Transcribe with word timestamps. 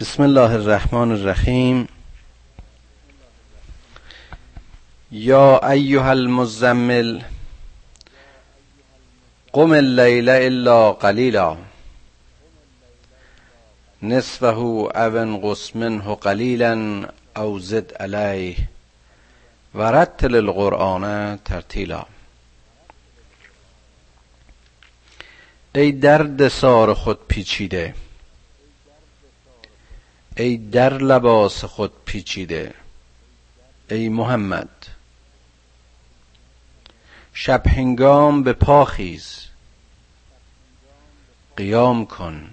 بسم 0.00 0.22
الله 0.22 0.54
الرحمن 0.54 1.12
الرحیم. 1.12 1.88
یا 5.10 5.58
ایها 5.58 6.10
المزمل 6.10 7.20
قم 9.52 9.72
اللیل 9.72 10.28
الا 10.28 10.92
قلیلا. 10.92 11.56
نصفه 14.02 14.46
او 14.46 15.16
انقص 15.16 15.76
منه 15.76 16.14
قلیلا 16.14 17.04
او 17.36 17.58
زد 17.58 17.92
علیه 17.92 18.56
و 19.74 19.82
رتل 19.82 20.34
القرآن 20.34 21.36
ترتیلا. 21.36 22.02
ای 25.74 25.92
درد 25.92 26.48
سار 26.48 26.94
خود 26.94 27.18
پیچیده 27.28 27.94
ای 30.38 30.56
در 30.56 30.98
لباس 30.98 31.64
خود 31.64 31.92
پیچیده 32.04 32.74
ای 33.90 34.08
محمد. 34.08 34.68
شب 37.32 37.62
هنگام 37.66 38.42
به 38.42 38.52
پا 38.52 38.84
خیز 38.84 39.46
قیام 41.56 42.06
کن. 42.06 42.52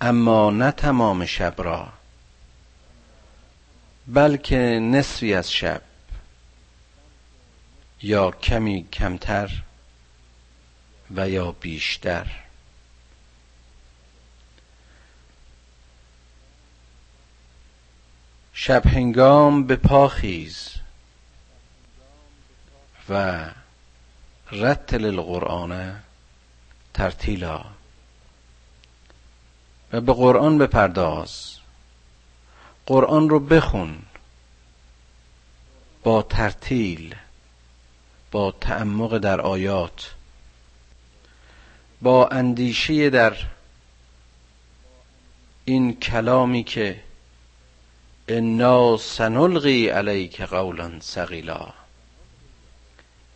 اما 0.00 0.50
نه 0.50 0.70
تمام 0.70 1.26
شب 1.26 1.54
را 1.58 1.88
بلکه 4.06 4.56
نصفی 4.82 5.34
از 5.34 5.52
شب. 5.52 5.82
یا 8.02 8.30
کمی 8.30 8.88
کمتر 8.92 9.62
و 11.16 11.28
یا 11.28 11.52
بیشتر. 11.52 12.26
شب 18.52 18.86
هنگام 18.86 19.64
به 19.64 19.76
پا 19.76 20.08
خیز 20.08 20.68
و 23.08 23.44
رتل 24.52 25.04
القرآن 25.04 26.02
ترتیلا 26.94 27.64
و 29.92 30.00
به 30.00 30.12
قرآن 30.12 30.58
بپرداز. 30.58 31.56
قرآن 32.86 33.28
رو 33.28 33.40
بخون 33.40 34.02
با 36.02 36.22
ترتیل 36.22 37.14
با 38.30 38.50
تعمق 38.50 39.18
در 39.18 39.40
آیات 39.40 40.14
با 42.02 42.28
اندیشه 42.28 43.10
در 43.10 43.36
این 45.64 46.00
کلامی 46.00 46.64
که 46.64 47.00
انا 48.28 48.96
سنلقی 48.96 49.88
علیک 49.88 50.40
قولا 50.40 51.00
ثقیلا. 51.00 51.72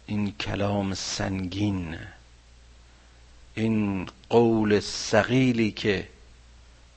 این 0.06 0.32
کلام 0.32 0.94
سنگین 0.94 1.98
این 3.54 4.08
قول 4.30 4.80
سقیلی 4.80 5.70
که 5.70 6.08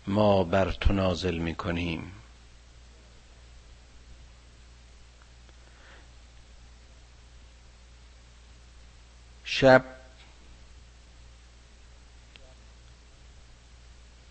ما 0.08 0.44
بر 0.44 0.72
تو 0.72 0.94
نازل 0.94 1.38
می‌کنیم. 1.38 2.12
شب 9.46 9.86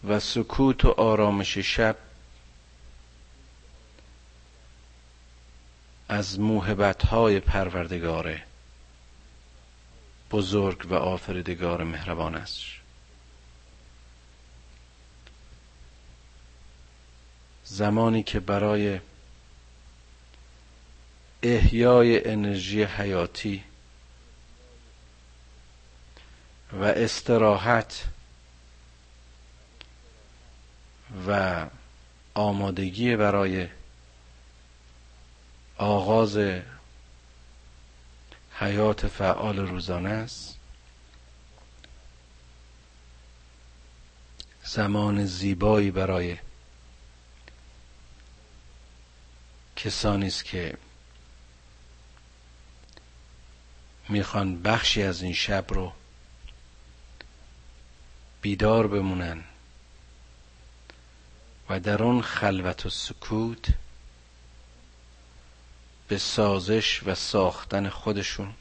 و 0.08 0.20
سکوت 0.20 0.84
و 0.84 0.90
آرامش 0.90 1.58
شب 1.58 1.96
از 6.08 6.40
موهبت 6.40 7.04
های 7.04 7.40
پروردگاره 7.40 8.42
بزرگ 10.30 10.86
و 10.90 10.94
آفریدگار 10.94 11.84
مهربان 11.84 12.34
است. 12.34 12.62
زمانی 17.64 18.22
که 18.22 18.40
برای 18.40 19.00
احیای 21.42 22.28
انرژی 22.28 22.82
حیاتی 22.82 23.64
و 26.72 26.84
استراحت 26.84 28.04
و 31.28 31.66
آمادگی 32.34 33.16
برای 33.16 33.68
آغاز 35.78 36.38
حیات 38.58 39.06
فعال 39.06 39.58
روزانه 39.58 40.08
است. 40.10 40.58
زمان 44.64 45.26
زیبایی 45.26 45.90
برای 45.90 46.36
کسانی 49.76 50.26
است 50.26 50.44
که 50.44 50.74
می‌خوان 54.08 54.62
بخشی 54.62 55.02
از 55.02 55.22
این 55.22 55.32
شب 55.32 55.64
رو 55.68 55.92
بیدار 58.40 58.86
بمونن 58.86 59.44
و 61.68 61.80
در 61.80 62.02
اون 62.02 62.22
خلوت 62.22 62.86
و 62.86 62.90
سکوت 62.90 63.66
به 66.08 66.18
سازش 66.18 67.02
و 67.06 67.14
ساختن 67.14 67.88
خودشون 67.88 68.54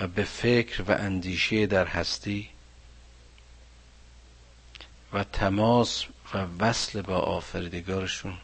و 0.00 0.06
به 0.06 0.24
فکر 0.24 0.82
و 0.82 0.90
اندیشه 0.90 1.66
در 1.66 1.86
هستی 1.86 2.50
و 5.12 5.24
تماس 5.24 6.04
و 6.34 6.38
وصل 6.38 7.02
با 7.02 7.18
آفریدگارشون 7.18 8.38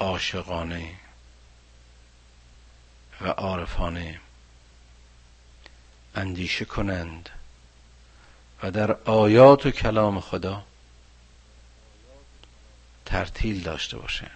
عاشقانه 0.00 0.94
و 3.20 3.28
عارفانه 3.28 4.20
اندیشه 6.14 6.64
کنند 6.64 7.30
و 8.62 8.70
در 8.70 8.92
آیات 8.92 9.66
و 9.66 9.70
کلام 9.70 10.20
خدا 10.20 10.64
ترتیل 13.12 13.62
داشته 13.62 13.96
باشه. 13.98 14.30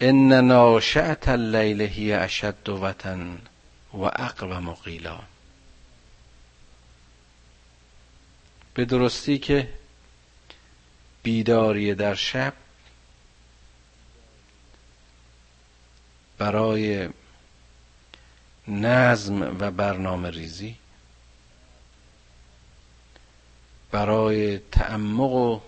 ان 0.00 0.32
ناشعت 0.32 1.28
اللیل 1.28 1.80
هی 1.80 2.12
اشد 2.12 2.68
وطن 2.68 3.38
و 3.92 4.02
اقوم 4.02 4.72
قیلا. 4.72 5.20
به 8.74 8.84
درستی 8.84 9.38
که 9.38 9.68
بیداری 11.22 11.94
در 11.94 12.14
شب 12.14 12.54
برای 16.38 17.08
نظم 18.68 19.56
و 19.60 19.70
برنامه 19.70 20.30
ریزی 20.30 20.76
برای 23.92 24.58
تعمق 24.58 25.32
و 25.32 25.60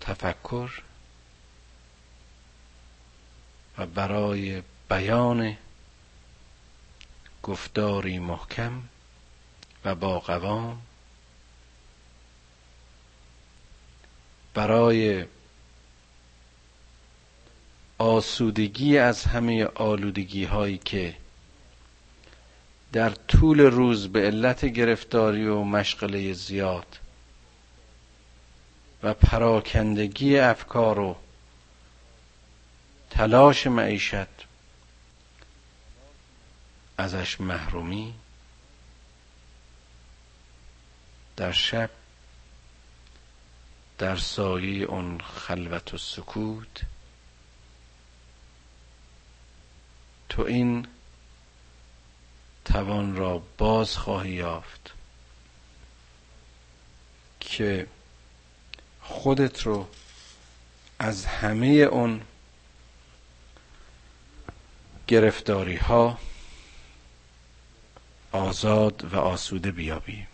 تفکر 0.00 0.70
و 3.78 3.86
برای 3.86 4.62
بیان 4.90 5.56
گفتاری 7.42 8.18
محکم 8.18 8.82
و 9.84 9.94
با 9.94 10.20
قوام 10.20 10.82
برای 14.54 15.24
آسودگی 17.98 18.98
از 18.98 19.24
همه 19.24 19.64
آلودگی 19.64 20.44
هایی 20.44 20.78
که 20.78 21.16
در 22.92 23.10
طول 23.10 23.60
روز 23.60 24.08
به 24.08 24.20
علت 24.26 24.64
گرفتاری 24.64 25.46
و 25.46 25.62
مشغله 25.62 26.32
زیاد 26.32 26.98
و 29.02 29.14
پراکندگی 29.14 30.38
افکار 30.38 30.98
و 30.98 31.16
تلاش 33.10 33.66
معیشت 33.66 34.46
ازش 36.98 37.40
محرومی 37.40 38.14
در 41.36 41.52
شب 41.52 41.90
در 43.98 44.16
سایه 44.16 44.84
اون 44.84 45.18
خلوت 45.20 45.94
و 45.94 45.98
سکوت. 45.98 46.80
تو 50.28 50.42
این 50.42 50.86
توان 52.64 53.16
را 53.16 53.42
باز 53.58 53.96
خواهی 53.96 54.30
یافت 54.30 54.92
که 57.40 57.86
خودت 59.00 59.62
رو 59.62 59.88
از 60.98 61.24
همه 61.24 61.66
اون 61.66 62.20
گرفتاری 65.06 65.76
ها 65.76 66.18
آزاد 68.32 69.14
و 69.14 69.18
آسوده 69.18 69.70
بیابی. 69.70 70.26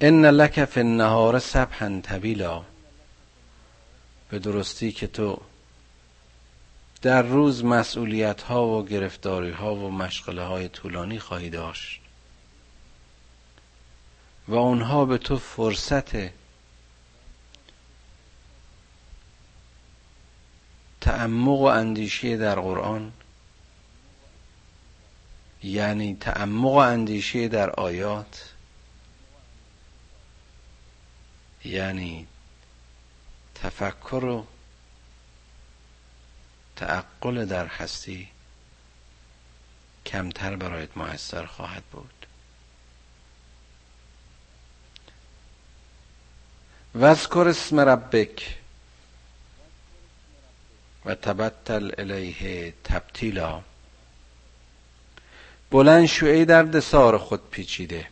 ان 0.00 0.24
لک 0.24 0.64
فی 0.64 0.80
النهار 0.80 1.38
سبحا 1.38 2.00
طویلا. 2.04 2.64
به 4.30 4.38
درستی 4.38 4.92
که 4.92 5.06
تو 5.06 5.40
در 7.02 7.22
روز 7.22 7.64
مسئولیت 7.64 8.42
ها 8.42 8.66
و 8.66 8.84
گرفتاری 8.84 9.50
ها 9.50 9.74
و 9.74 9.90
مشغله 9.90 10.42
های 10.42 10.68
طولانی 10.68 11.18
خواهی 11.18 11.50
داشت. 11.50 12.00
و 14.48 14.54
اونها 14.54 15.04
به 15.04 15.18
تو 15.18 15.38
فرصت 15.38 16.16
تعمق 21.00 21.58
و 21.60 21.64
اندیشه 21.64 22.36
در 22.36 22.60
قرآن 22.60 23.12
یعنی 25.62 26.16
تعمق 26.20 26.72
و 26.72 26.76
اندیشه 26.76 27.48
در 27.48 27.70
آیات 27.70 28.54
یعنی 31.64 32.26
تفکر 33.54 34.24
و 34.24 34.46
تعقل 36.76 37.44
در 37.44 37.66
هستی 37.66 38.28
کمتر 40.06 40.56
برایت 40.56 40.96
موثر 40.96 41.46
خواهد 41.46 41.82
بود. 41.82 42.26
وذکر 46.94 47.46
اسم 47.48 47.80
ربک 47.80 48.58
و 51.04 51.14
تبتل 51.14 51.92
الیه 51.98 52.74
تبتیلا. 52.84 53.62
بلند 55.70 56.06
شو 56.06 56.26
ای 56.26 56.44
در 56.44 56.62
دسار 56.62 57.18
خود 57.18 57.50
پیچیده. 57.50 58.08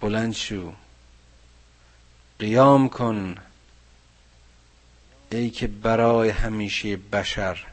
بلند 0.00 0.34
شو. 0.34 0.72
قیام 2.38 2.88
کن. 2.88 3.36
ای 5.30 5.50
که 5.50 5.66
برای 5.66 6.28
همیشه 6.28 6.96
بشر 6.96 7.66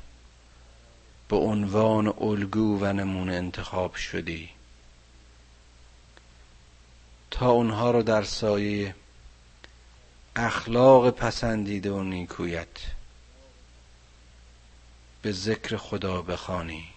به 1.29 1.35
عنوان 1.35 2.07
الگو 2.07 2.79
و 2.81 2.93
نمونه 2.93 3.33
انتخاب 3.33 3.95
شدی. 3.95 4.49
تا 7.31 7.49
اونها 7.49 7.91
رو 7.91 8.03
در 8.03 8.23
سایه 8.23 8.95
اخلاق 10.35 11.09
پسندیده 11.09 11.91
و 11.91 12.03
نیکویت 12.03 12.67
به 15.21 15.31
ذکر 15.31 15.77
خدا 15.77 16.21
بخوانی. 16.21 16.87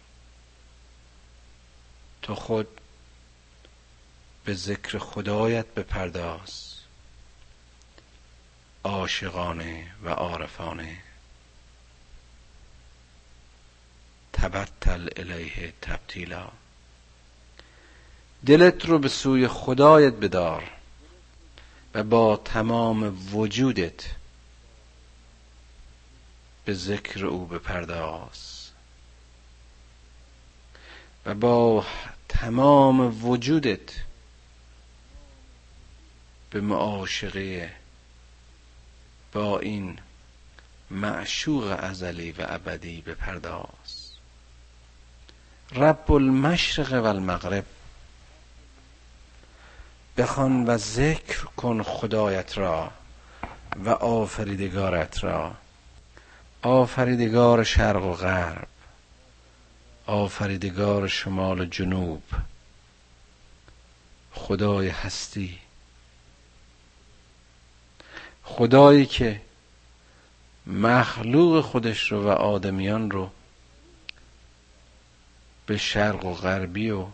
تو 2.23 2.35
خود 2.35 2.69
به 4.45 4.55
ذکر 4.55 4.99
خدایت 4.99 5.67
بپرداز. 5.67 6.80
عاشقانه 8.85 9.87
و 10.05 10.09
عارفانه. 10.09 10.97
تبتل 14.32 15.09
الیه 15.17 15.73
تبتیلا. 15.82 16.49
دلت 18.47 18.85
رو 18.85 18.99
به 18.99 19.09
سوی 19.09 19.49
خدایت 19.49 20.12
بدار 20.12 20.71
و 21.94 22.03
با 22.03 22.37
تمام 22.37 23.29
وجودت 23.35 24.05
به 26.65 26.75
ذکر 26.75 27.26
او 27.26 27.47
بپرداز. 27.47 28.71
و 31.26 31.35
با 31.35 31.87
تمام 32.29 33.26
وجودت 33.26 33.94
به 36.50 36.61
معاشقه 36.61 37.80
با 39.32 39.59
این 39.59 39.99
معشوق 40.91 41.77
ازلی 41.81 42.32
و 42.32 42.47
ابدی 42.49 43.00
بپرداز. 43.00 44.11
رب 45.73 46.12
المشرق 46.12 46.93
و 46.93 47.06
المغرب 47.06 47.65
بخوان 50.17 50.65
و 50.65 50.77
ذکر 50.77 51.44
کن 51.44 51.82
خدایت 51.82 52.59
را 52.59 52.91
و 53.85 53.91
آفریدگارت 53.91 55.25
را. 55.25 55.55
آفریدگار 56.62 57.65
شرق 57.65 58.05
و 58.05 58.12
غرب 58.12 58.69
آفریدگار 60.06 61.09
شمال 61.09 61.61
و 61.61 61.65
جنوب. 61.65 62.23
خدای 64.33 64.88
هستی. 64.88 65.59
خدایی 68.50 69.06
که 69.06 69.41
مخلوق 70.67 71.61
خودش 71.61 72.12
رو 72.12 72.23
و 72.25 72.29
آدمیان 72.29 73.11
رو 73.11 73.31
به 75.67 75.76
شرق 75.76 76.25
و 76.25 76.35
غربی 76.35 76.91
و 76.91 77.06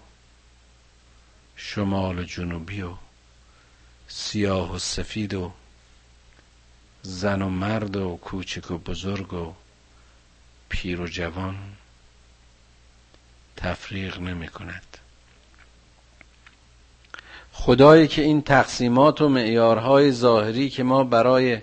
شمال 1.56 2.18
و 2.18 2.24
جنوبی 2.24 2.82
و 2.82 2.94
سیاه 4.08 4.74
و 4.74 4.78
سفید 4.78 5.34
و 5.34 5.52
زن 7.02 7.42
و 7.42 7.48
مرد 7.48 7.96
و 7.96 8.16
کوچک 8.16 8.70
و 8.70 8.78
بزرگ 8.78 9.32
و 9.32 9.54
پیر 10.68 11.00
و 11.00 11.06
جوان 11.06 11.56
تفریق 13.56 14.18
نمی 14.18 14.48
کند. 14.48 14.98
خدایی 17.58 18.08
که 18.08 18.22
این 18.22 18.42
تقسیمات 18.42 19.20
و 19.20 19.28
معیارهای 19.28 20.12
ظاهری 20.12 20.70
که 20.70 20.82
ما 20.82 21.04
برای 21.04 21.58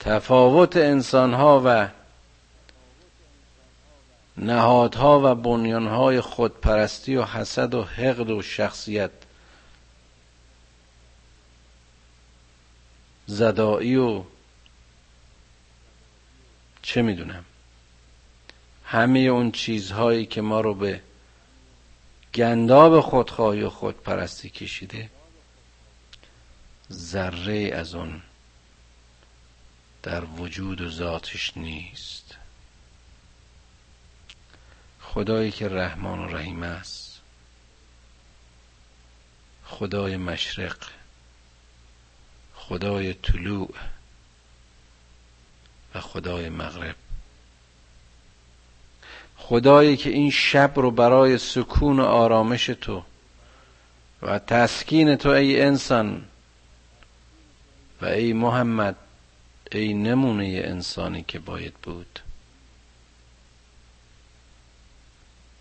تفاوت 0.00 0.76
انسانها 0.76 1.62
و 1.64 1.88
نهادها 4.36 5.20
و 5.24 5.34
بنیانهای 5.34 6.20
خودپرستی 6.20 7.16
و 7.16 7.24
حسد 7.24 7.74
و 7.74 7.82
حقد 7.84 8.30
و 8.30 8.42
شخصیت 8.42 9.10
زدایی 13.26 13.96
و 13.96 14.22
چه 16.82 17.02
می‌دونم 17.02 17.44
همه 18.84 19.18
اون 19.18 19.52
چیزهایی 19.52 20.26
که 20.26 20.40
ما 20.40 20.60
رو 20.60 20.74
به 20.74 21.00
گنداب 22.38 23.00
خودخواهی 23.00 23.62
و 23.62 23.70
خودپرستی 23.70 24.50
کشیده 24.50 25.10
ذره 26.92 27.70
از 27.74 27.94
اون 27.94 28.22
در 30.02 30.24
وجود 30.24 30.80
و 30.80 30.90
ذاتش 30.90 31.56
نیست. 31.56 32.36
خدایی 35.00 35.50
که 35.50 35.68
رحمان 35.68 36.18
و 36.18 36.26
رحیم 36.26 36.62
است. 36.62 37.20
خدای 39.64 40.16
مشرق 40.16 40.78
خدای 42.54 43.14
طلوع 43.14 43.74
و 45.94 46.00
خدای 46.00 46.48
مغرب. 46.48 47.07
خدایی 49.48 49.96
که 49.96 50.10
این 50.10 50.30
شب 50.30 50.72
رو 50.76 50.90
برای 50.90 51.38
سکون 51.38 52.00
و 52.00 52.04
آرامش 52.04 52.66
تو 52.66 53.02
و 54.22 54.38
تسکین 54.38 55.16
تو 55.16 55.28
ای 55.28 55.60
انسان 55.60 56.24
و 58.02 58.06
ای 58.06 58.32
محمد 58.32 58.96
ای 59.72 59.94
نمونه 59.94 60.62
انسانی 60.64 61.24
که 61.28 61.38
باید 61.38 61.74
بود. 61.74 62.20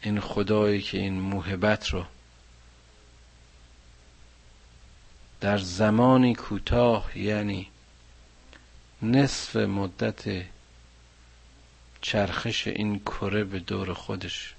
این 0.01 0.19
خدایی 0.19 0.81
که 0.81 0.97
این 0.97 1.19
موهبت 1.19 1.89
رو 1.89 2.05
در 5.41 5.57
زمانی 5.57 6.35
کوتاه 6.35 7.17
یعنی 7.17 7.67
نصف 9.01 9.55
مدت 9.55 10.23
چرخش 12.07 12.67
این 12.67 12.99
کره 12.99 13.43
به 13.43 13.59
دور 13.59 13.93
خودش. 13.93 14.53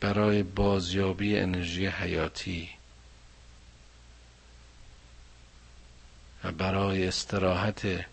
برای 0.00 0.42
بازیابی 0.42 1.38
انرژی 1.38 1.86
حیاتی 1.86 2.70
و 6.44 6.52
برای 6.52 7.06
استراحت 7.06 8.06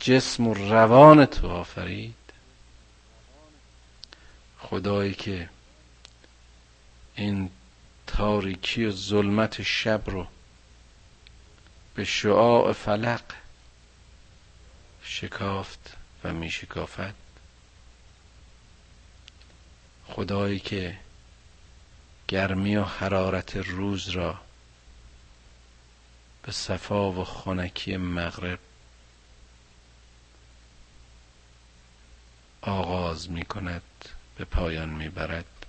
جسم 0.00 0.46
و 0.46 0.54
روان 0.54 1.26
تو 1.26 1.48
آفرید. 1.48 2.14
خدایی 4.58 5.14
که 5.14 5.48
این 7.14 7.50
تاریکی 8.06 8.84
و 8.84 8.90
ظلمت 8.90 9.62
شب 9.62 10.02
رو 10.06 10.26
به 11.94 12.04
شعاع 12.04 12.72
فلق 12.72 13.22
شکافت 15.10 15.96
و 16.24 16.32
می 16.32 16.50
شکافت 16.50 17.14
خدایی 20.06 20.60
که 20.60 20.98
گرمی 22.28 22.76
و 22.76 22.84
حرارت 22.84 23.56
روز 23.56 24.08
را 24.08 24.40
به 26.42 26.52
صفا 26.52 27.12
و 27.12 27.24
خنکی 27.24 27.96
مغرب 27.96 28.58
آغاز 32.62 33.30
می 33.30 33.44
کند 33.44 33.82
به 34.36 34.44
پایان 34.44 34.88
می 34.88 35.08
برد. 35.08 35.66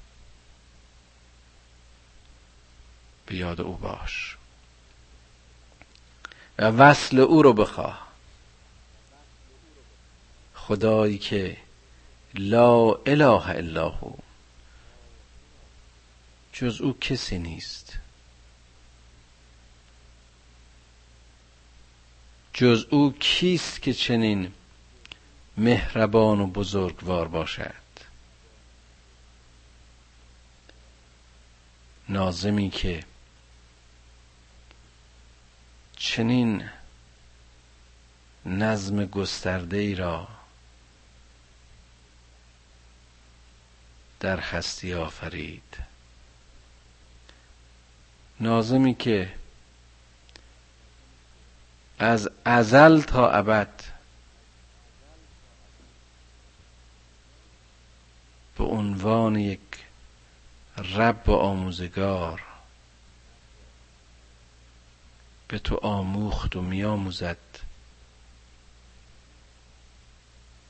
به 3.25 3.35
یاد 3.35 3.61
او 3.61 3.77
باش. 3.77 4.37
و 6.57 6.63
وصل 6.65 7.19
او 7.19 7.41
رو 7.41 7.53
بخواه. 7.53 8.08
خدایی 10.69 11.17
که 11.17 11.57
لا 12.33 12.93
اله 12.93 13.49
الا 13.49 13.89
هو. 13.89 14.13
جز 16.53 16.81
او 16.81 16.99
کسی 16.99 17.39
نیست. 17.39 17.97
جز 22.53 22.85
او 22.89 23.13
کیست 23.19 23.81
که 23.81 23.93
چنین 23.93 24.53
مهربان 25.57 26.39
و 26.39 26.47
بزرگوار 26.47 27.27
باشد؟ 27.27 27.73
نازمی 32.09 32.69
که 32.69 33.03
چنین 35.97 36.69
نظم 38.45 39.05
گسترده 39.05 39.77
ای 39.77 39.95
را 39.95 40.38
در 44.19 44.39
هستی 44.39 44.93
آفرید. 44.93 45.77
نازمی 48.39 48.95
که 48.95 49.33
از 51.99 52.29
ازل 52.45 53.01
تا 53.01 53.29
ابد 53.29 53.83
به 58.57 58.63
عنوان 58.63 59.35
یک 59.35 59.59
رب 60.77 61.29
آموزگار 61.29 62.43
به 65.47 65.59
تو 65.59 65.75
آموخت 65.75 66.55
و 66.55 66.61
میآموزد 66.61 67.37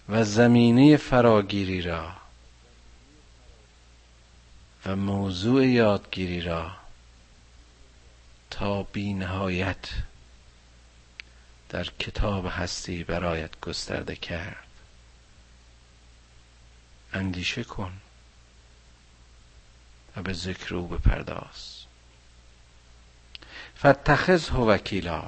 و 0.09 0.23
زمینه 0.23 0.97
فراگیری 0.97 1.81
را 1.81 2.18
و 4.85 4.95
موضوع 4.95 5.65
یادگیری 5.65 6.41
را 6.41 6.71
تا 8.49 8.83
بی 8.83 9.13
نهایت 9.13 9.89
در 11.69 11.83
کتاب 11.83 12.45
هستی 12.49 13.03
برایت 13.03 13.59
گسترده 13.59 14.15
کرد. 14.15 14.67
اندیشه 17.13 17.63
کن 17.63 18.01
و 20.15 20.21
به 20.21 20.33
ذکر 20.33 20.75
او 20.75 20.87
بپرداز. 20.87 21.79
فتخذه 23.77 24.55
وکیلا 24.55 25.23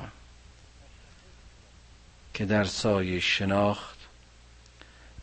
که 2.34 2.46
در 2.46 2.64
سایه 2.64 3.20
شناخت 3.20 3.98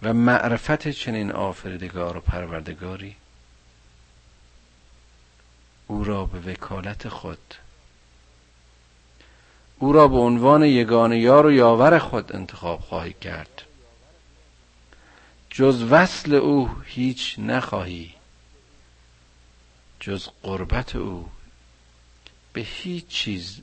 و 0.03 0.13
معرفت 0.13 0.89
چنین 0.89 1.33
آفریدگار 1.33 2.17
و 2.17 2.21
پروردگاری 2.21 3.17
او 5.89 6.05
را 6.05 6.25
به 6.25 6.53
وکالت 6.53 7.09
خود. 7.09 7.55
او 9.79 9.93
را 9.93 10.09
به 10.09 10.17
عنوان 10.17 10.63
یگانه 10.63 11.19
یار 11.19 11.47
و 11.47 11.53
یاور 11.53 11.99
خود 11.99 12.37
انتخاب 12.37 12.81
خواهی 12.81 13.13
کرد. 13.13 13.63
جز 15.51 15.83
وصل 15.83 16.35
او 16.35 16.71
هیچ 16.85 17.35
نخواهی. 17.39 18.15
جز 20.01 20.29
قربت 20.43 20.97
او 20.97 21.29
به 22.53 22.61
هیچ 22.61 23.07
چیز 23.07 23.61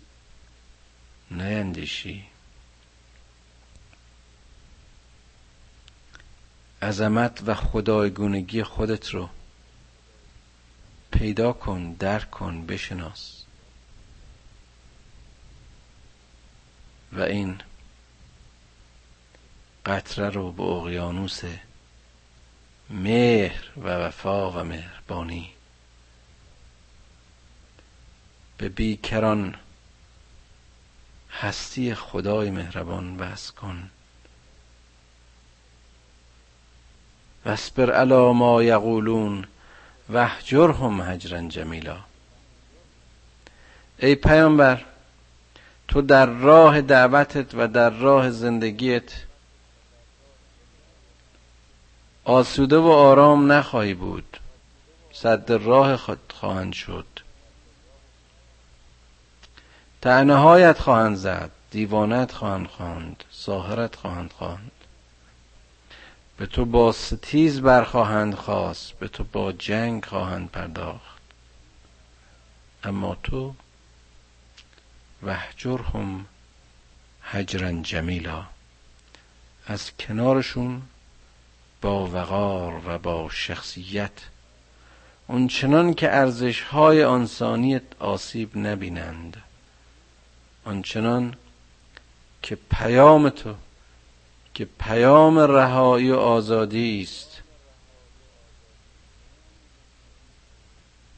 نیندیشی. 1.32 2.25
عظمت 6.82 7.44
و 7.46 7.53
خدایگونگی 7.53 8.63
خودت 8.63 9.10
رو 9.10 9.29
پیدا 11.19 11.53
کن 11.53 11.93
درک 12.00 12.31
کن 12.31 12.65
بشناس. 12.65 13.43
و 17.13 17.22
این 17.22 17.62
قطره 19.86 20.29
رو 20.29 20.51
به 20.51 20.63
اقیانوس 20.63 21.41
مهر 22.89 23.72
و 23.77 23.88
وفا 23.88 24.51
و 24.51 24.63
مهربانی. 24.63 25.51
به 28.57 28.69
بیکران 28.69 29.55
هستی 31.31 31.95
خدای 31.95 32.50
مهربان 32.50 33.17
بس 33.17 33.51
کن. 33.51 33.89
واسبر 37.45 37.91
علی 37.91 38.31
ما 38.34 38.63
یقولون 38.63 39.48
وحجرهم 40.09 41.01
هجرا 41.01 41.41
جمیلا. 41.41 41.97
ای 44.00 44.15
پیامبر 44.15 44.85
تو 45.88 46.01
در 46.01 46.25
راه 46.25 46.81
دعوتت 46.81 47.55
و 47.55 47.67
در 47.67 47.89
راه 47.89 48.31
زندگیت 48.31 49.12
آسوده 52.24 52.77
و 52.77 52.88
آرام 52.88 53.51
نخواهی 53.51 53.93
بود. 53.93 54.39
صد 55.13 55.51
راه 55.51 55.97
خود 55.97 56.33
خواهند 56.39 56.74
شد. 56.74 57.05
تعنه 60.01 60.35
هایت 60.35 60.79
خواهند 60.79 61.15
زد 61.15 61.51
دیوانت 61.71 62.31
خواهند 62.31 62.67
خواند 62.67 63.24
ساهرت 63.31 63.95
خواهند 63.95 64.31
خواند. 64.31 64.71
به 66.37 66.45
تو 66.45 66.65
با 66.65 66.91
ستیز 66.91 67.61
برخواهند 67.61 68.35
خواست 68.35 68.91
به 68.91 69.07
تو 69.07 69.23
با 69.23 69.51
جنگ 69.51 70.05
خواهند 70.05 70.51
پرداخت. 70.51 71.21
اما 72.83 73.17
تو 73.23 73.53
وحجرهم 75.23 76.25
حجرا 77.21 77.81
جمیلا. 77.81 78.45
از 79.65 79.91
کنارشون 79.99 80.81
با 81.81 82.07
وقار 82.07 82.81
و 82.85 82.97
با 82.97 83.29
شخصیت 83.29 84.11
اونچنان 85.27 85.93
که 85.93 86.15
ارزش 86.15 86.61
های 86.61 87.03
آنسانیت 87.03 87.83
آسیب 87.99 88.57
نبینند 88.57 89.43
آنچنان 90.65 91.35
که 92.41 92.57
پیام 92.71 93.29
تو 93.29 93.55
که 94.55 94.65
پیام 94.79 95.39
رهایی 95.39 96.12
و 96.12 96.15
آزادی 96.15 97.01
است. 97.01 97.41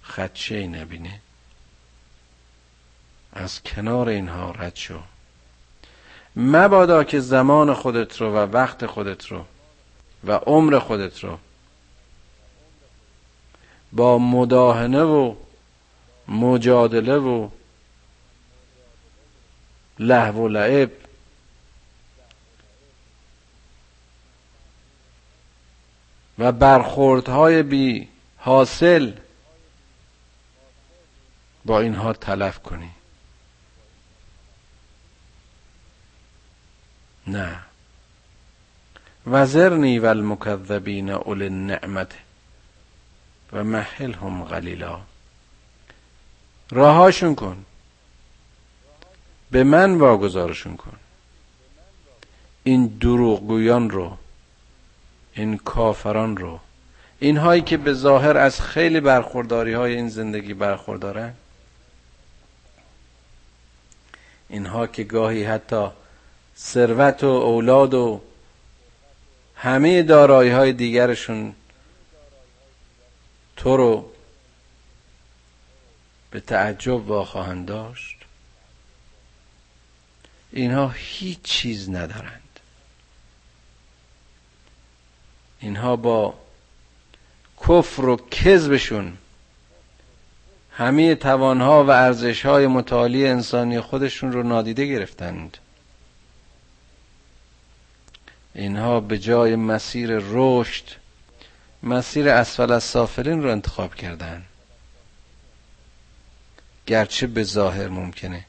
خدشه 0.04 0.68
نبینه. 0.68 1.20
از 3.34 3.64
کنار 3.64 4.10
اینها 4.10 4.52
رد 4.52 4.76
شو. 4.76 5.00
مبادا 6.36 7.04
که 7.04 7.20
زمان 7.20 7.74
خودت 7.74 8.22
رو 8.22 8.34
و 8.34 8.38
وقت 8.38 8.86
خودت 8.86 9.26
رو 9.26 9.46
و 10.24 10.32
عمر 10.32 10.80
خودت 10.80 11.24
رو 11.24 11.38
با 13.94 14.18
مداهنه 14.18 15.04
و 15.04 15.36
مجادله 16.28 17.18
و 17.18 17.50
لحو 20.00 20.42
و 20.42 20.48
لعب 20.48 21.07
و 26.40 26.52
برخوردهای 26.52 27.64
بی 27.64 28.08
حاصل 28.38 29.12
با 31.66 31.80
اینها 31.80 32.14
تلف 32.14 32.60
کنی. 32.60 32.90
نه. 37.28 37.60
وزرنی 39.28 40.00
و 40.00 40.06
المکذبین 40.06 41.10
اول 41.10 41.42
النعمت 41.42 42.12
و 43.54 43.64
محلهم 43.64 44.44
قلیلا. 44.44 45.02
راهاشون 46.72 47.36
کن. 47.36 47.66
به 49.52 49.64
من 49.64 49.96
واگذارشون 49.96 50.78
کن. 50.78 50.98
این 52.64 52.88
دروغگویان 52.88 53.90
رو 53.90 54.18
این 55.38 55.58
کافران 55.58 56.38
رو. 56.38 56.60
اینهایی 57.20 57.62
که 57.62 57.78
به 57.78 57.94
ظاهر 57.94 58.38
از 58.38 58.62
خیلی 58.62 59.00
برخورداری 59.00 59.74
های 59.74 59.96
این 59.96 60.10
زندگی 60.10 60.54
برخوردارن 60.54 61.34
اینها 64.50 64.88
که 64.88 65.04
گاهی 65.04 65.44
حتی 65.44 65.88
ثروت 66.58 67.24
و 67.24 67.28
اولاد 67.28 67.94
و 67.94 68.22
همه 69.56 70.04
دارایی 70.04 70.50
های 70.50 70.74
دیگرشون 70.74 71.56
تو 73.56 73.78
رو 73.78 74.12
به 76.32 76.40
تعجب 76.40 77.08
واخواهند 77.08 77.66
داشت 77.66 78.18
اینها 80.52 80.94
هیچ 80.96 81.42
چیز 81.42 81.90
ندارند 81.90 82.47
اینها 85.60 85.96
با 85.96 86.34
کفر 87.62 88.06
و 88.06 88.16
کذبشون 88.32 89.18
همه 90.72 91.16
توانها 91.16 91.84
و 91.84 91.90
ارزشهای 91.90 92.68
متعالی 92.68 93.28
انسانی 93.28 93.80
خودشون 93.80 94.32
رو 94.32 94.44
نادیده 94.44 94.86
گرفتند. 94.86 95.58
اینها 98.56 99.00
به 99.00 99.20
جای 99.20 99.56
مسیر 99.56 100.10
رشد 100.20 100.84
مسیر 101.84 102.30
اسفل 102.30 102.72
از 102.72 102.84
سافلین 102.84 103.44
رو 103.44 103.52
انتخاب 103.52 103.96
کردن. 103.96 104.44
گرچه 106.86 107.28
به 107.28 107.44
ظاهر 107.44 107.88
ممکنه. 107.88 108.46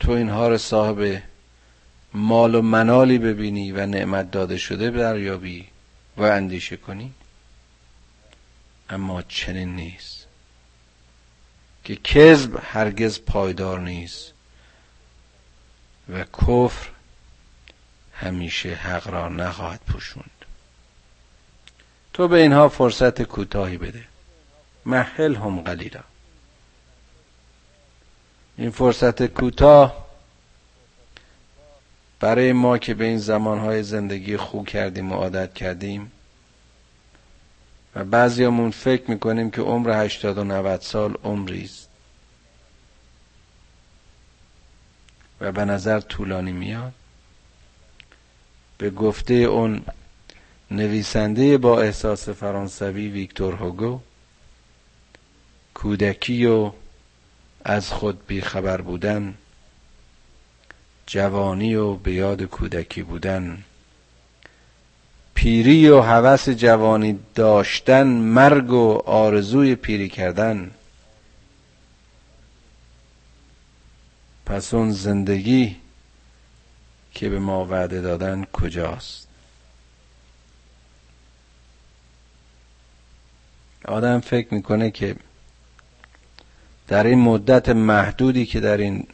تو 0.00 0.12
اینها 0.12 0.48
رو 0.48 0.58
صاحب 0.58 1.22
مال 2.14 2.54
و 2.54 2.62
منالی 2.62 3.18
ببینی 3.18 3.72
و 3.72 3.86
نعمت 3.86 4.30
داده 4.30 4.58
شده 4.58 4.90
دریابی 4.90 5.71
و 6.16 6.22
اندیشه 6.22 6.76
کنی 6.76 7.12
اما 8.90 9.22
چنین 9.22 9.76
نیست. 9.76 10.26
که 11.84 11.96
کذب 11.96 12.60
هرگز 12.64 13.20
پایدار 13.20 13.80
نیست 13.80 14.32
و 16.08 16.24
کفر 16.24 16.88
همیشه 18.14 18.74
حق 18.74 19.08
را 19.08 19.28
نخواهد 19.28 19.80
پوشوند. 19.80 20.30
تو 22.12 22.28
به 22.28 22.42
اینها 22.42 22.68
فرصت 22.68 23.22
کوتاهی 23.22 23.76
بده. 23.76 24.04
محل 24.86 25.34
هم 25.34 25.60
قلیلا. 25.60 26.00
این 28.56 28.70
فرصت 28.70 29.26
کوتاه 29.26 30.01
برای 32.22 32.52
ما 32.52 32.78
که 32.78 32.94
به 32.94 33.04
این 33.04 33.18
زمانهای 33.18 33.82
زندگی 33.82 34.36
خوب 34.36 34.68
کردیم 34.68 35.12
و 35.12 35.14
عادت 35.14 35.54
کردیم 35.54 36.12
و 37.94 38.04
بعضیامون 38.04 38.70
فکر 38.70 39.10
می‌کنیم 39.10 39.50
که 39.50 39.62
عمر 39.62 40.04
هشتاد 40.04 40.38
و 40.38 40.44
نوت 40.44 40.82
سال 40.82 41.14
عمری 41.24 41.64
است. 41.64 41.88
و 45.40 45.52
به 45.52 45.64
نظر 45.64 46.00
طولانی 46.00 46.52
میاد. 46.52 46.92
به 48.78 48.90
گفته 48.90 49.34
اون 49.34 49.82
نویسنده 50.70 51.58
با 51.58 51.80
احساس 51.80 52.28
فرانسوی 52.28 53.08
ویکتور 53.08 53.54
هوگو 53.54 54.00
کودکی 55.74 56.46
و 56.46 56.72
از 57.64 57.88
خود 57.88 58.26
بیخبر 58.26 58.80
بودن 58.80 59.34
جوانی 61.12 61.74
و 61.74 61.94
به 61.94 62.12
یاد 62.12 62.42
کودکی 62.42 63.02
بودن. 63.02 63.64
پیری 65.34 65.88
و 65.88 66.00
هوس 66.00 66.48
جوانی 66.48 67.18
داشتن 67.34 68.06
مرگ 68.06 68.70
و 68.70 69.02
آرزوی 69.06 69.74
پیری 69.74 70.08
کردن. 70.08 70.70
پس 74.46 74.74
اون 74.74 74.90
زندگی 74.90 75.76
که 77.14 77.28
به 77.28 77.38
ما 77.38 77.64
وعده 77.64 78.00
دادن 78.00 78.44
کجاست؟ 78.52 79.28
آدم 83.84 84.20
فکر 84.20 84.54
می‌کنه 84.54 84.90
که 84.90 85.16
در 86.88 87.06
این 87.06 87.18
مدت 87.18 87.68
محدودی 87.68 88.46
که 88.46 88.60
در 88.60 88.76
این 88.76 89.06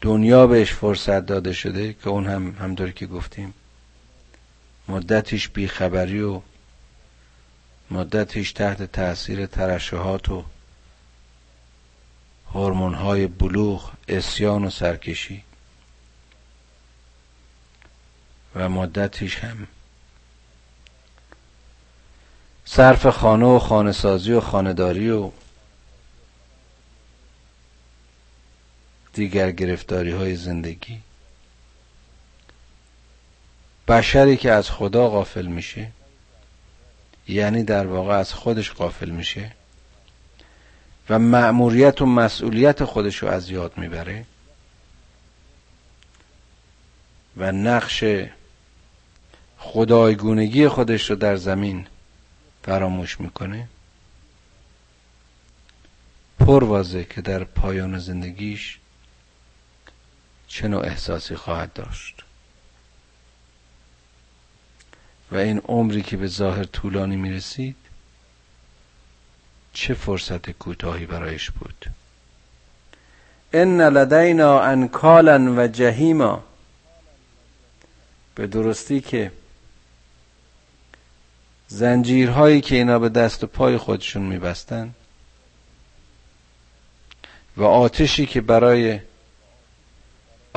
دنیا 0.00 0.46
بهش 0.46 0.72
فرصت 0.72 1.26
داده 1.26 1.52
شده 1.52 1.92
که 1.92 2.08
اون 2.08 2.26
هم 2.26 2.50
همطوری 2.50 2.92
که 2.92 3.06
گفتیم. 3.06 3.54
مدتش 4.88 5.48
بیخبری 5.48 6.22
و 6.22 6.40
مدتش 7.90 8.52
تحت 8.52 8.82
تاثیر 8.82 9.46
ترشحات 9.46 10.28
و 10.28 10.44
هورمون 12.52 12.94
های 12.94 13.26
بلوغ 13.26 13.92
اسیان 14.08 14.64
و 14.64 14.70
سرکشی. 14.70 15.44
و 18.54 18.68
مدتش 18.68 19.38
هم 19.38 19.66
صرف 22.64 23.06
خانه 23.06 23.46
و 23.46 23.58
خانه 23.58 23.92
سازی 23.92 24.32
و 24.32 24.40
خانهداری 24.40 25.10
و 25.10 25.30
دیگر 29.12 29.50
گرفتاری 29.50 30.12
های 30.12 30.36
زندگی. 30.36 31.00
بشری 33.88 34.36
که 34.36 34.52
از 34.52 34.70
خدا 34.70 35.08
غافل 35.08 35.46
میشه 35.46 35.88
یعنی 37.28 37.62
در 37.64 37.86
واقع 37.86 38.14
از 38.14 38.32
خودش 38.32 38.72
غافل 38.72 39.10
میشه 39.10 39.52
و 41.10 41.18
مأموریت 41.18 42.02
و 42.02 42.06
مسئولیت 42.06 42.84
خودش 42.84 43.16
رو 43.16 43.28
از 43.28 43.50
یاد 43.50 43.78
می‌بره 43.78 44.24
و 47.36 47.52
نقش 47.52 48.04
خدایگونگی 49.58 50.68
خودش 50.68 51.10
رو 51.10 51.16
در 51.16 51.36
زمین 51.36 51.86
فراموش 52.62 53.20
می‌کنه 53.20 53.68
پر 56.38 56.64
واضح 56.64 57.02
که 57.02 57.20
در 57.20 57.44
پایان 57.44 57.98
زندگیش 57.98 58.78
چه 60.58 60.68
نوع 60.68 60.86
احساسی 60.86 61.36
خواهد 61.36 61.72
داشت. 61.72 62.22
و 65.32 65.36
این 65.36 65.58
عمری 65.58 66.02
که 66.02 66.16
به 66.16 66.26
ظاهر 66.26 66.64
طولانی 66.64 67.16
می 67.16 67.30
رسید 67.30 67.76
چه 69.72 69.94
فرصت 69.94 70.50
کوتاهی 70.50 71.06
برایش 71.06 71.50
بود؟ 71.50 71.86
ان 73.52 73.80
لدینا 73.80 74.60
انکالا 74.60 75.54
و 75.56 75.66
جهیما. 75.66 76.44
به 78.34 78.46
درستی 78.46 79.00
که 79.00 79.32
زنجیرهایی 81.68 82.60
که 82.60 82.76
اینا 82.76 82.98
به 82.98 83.08
دست 83.08 83.44
و 83.44 83.46
پای 83.46 83.76
خودشون 83.76 84.22
میبستن 84.22 84.94
و 87.56 87.64
آتشی 87.64 88.26
که 88.26 88.40
برای 88.40 89.00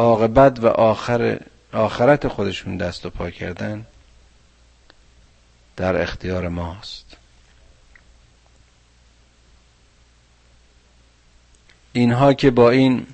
عاقبت 0.01 0.59
و 0.59 0.67
آخر 0.67 1.39
آخرت 1.73 2.27
خودشون 2.27 2.77
دست 2.77 3.05
و 3.05 3.09
پا 3.09 3.29
کردن 3.29 3.85
در 5.77 6.01
اختیار 6.01 6.47
ماست. 6.47 7.17
اینها 11.93 12.33
که 12.33 12.51
با 12.51 12.69
این 12.69 13.07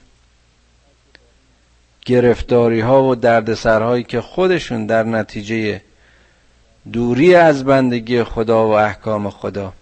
گرفتاری 2.05 2.79
ها 2.79 3.03
و 3.03 3.15
دردسرهایی 3.15 4.03
که 4.03 4.21
خودشون 4.21 4.85
در 4.85 5.03
نتیجه 5.03 5.81
دوری 6.91 7.35
از 7.35 7.63
بندگی 7.63 8.23
خدا 8.23 8.67
و 8.67 8.71
احکام 8.71 9.29
خدا 9.29 9.73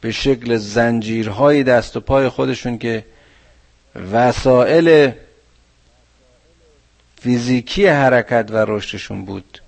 به 0.00 0.12
شکل 0.12 0.56
زنجیرهای 0.56 1.62
دست 1.62 1.96
و 1.96 2.00
پای 2.00 2.28
خودشون 2.28 2.78
که 2.78 3.04
وسایل 3.96 5.12
فیزیکی 7.20 7.86
حرکت 7.86 8.46
و 8.50 8.64
رشدشون 8.68 9.24
بود. 9.24 9.62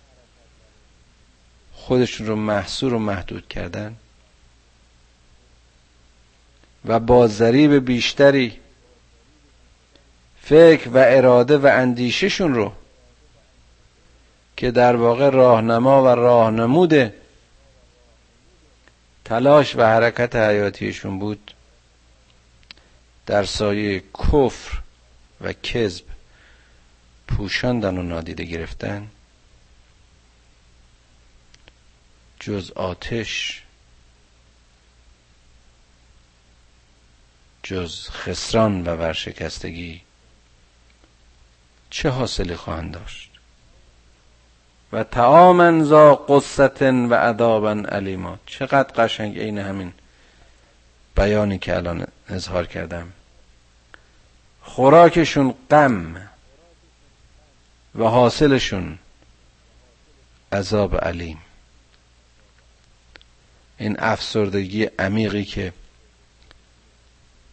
خودشون 1.74 2.26
رو 2.26 2.36
محصور 2.36 2.94
و 2.94 2.98
محدود 2.98 3.48
کردن. 3.48 3.96
و 6.84 7.00
با 7.00 7.26
ذریب 7.26 7.74
بیشتری 7.84 8.60
فکر 10.42 10.88
و 10.88 10.96
اراده 10.96 11.58
و 11.58 11.66
اندیششون 11.66 12.54
رو 12.54 12.72
که 14.56 14.70
در 14.70 14.96
واقع 14.96 15.30
راهنما 15.30 16.02
و 16.02 16.06
راهنمود 16.06 17.12
تلاش 19.24 19.76
و 19.76 19.82
حرکت 19.82 20.36
حیاتیشون 20.36 21.18
بود. 21.18 21.53
در 23.26 23.44
سایه 23.44 24.00
کفر 24.00 24.78
و 25.40 25.52
کذب 25.52 26.04
پوشاندن 27.28 27.98
و 27.98 28.02
نادیده 28.02 28.44
گرفتن. 28.44 29.08
جز 32.40 32.70
آتش 32.70 33.62
جز 37.62 38.08
خسران 38.10 38.82
و 38.82 38.96
ورشکستگی 38.96 40.00
چه 41.90 42.08
حاصلی 42.08 42.56
خواهند 42.56 42.94
داشت؟ 42.94 43.30
و 44.92 45.04
تعامن 45.04 45.84
زا 45.84 46.14
قصتن 46.14 47.04
و 47.04 47.14
عذابا 47.14 47.70
علیما 47.70 48.38
چقدر 48.46 49.04
قشنگ 49.04 49.38
عین 49.38 49.58
همین 49.58 49.92
بیانی 51.16 51.58
که 51.58 51.76
الان 51.76 52.06
اظهار 52.28 52.66
کردم. 52.66 53.12
خوراکشون 54.62 55.54
غم 55.70 56.28
و 57.94 58.04
حاصلشون 58.04 58.98
عذاب 60.52 60.96
علیم. 60.96 61.38
این 63.78 63.96
افسردگی 63.98 64.84
عمیقی 64.84 65.44
که 65.44 65.72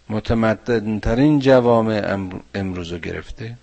متمدنترین 0.10 1.40
جوامع 1.40 2.30
امروز 2.54 2.92
رو 2.92 2.98
گرفته. 2.98 3.58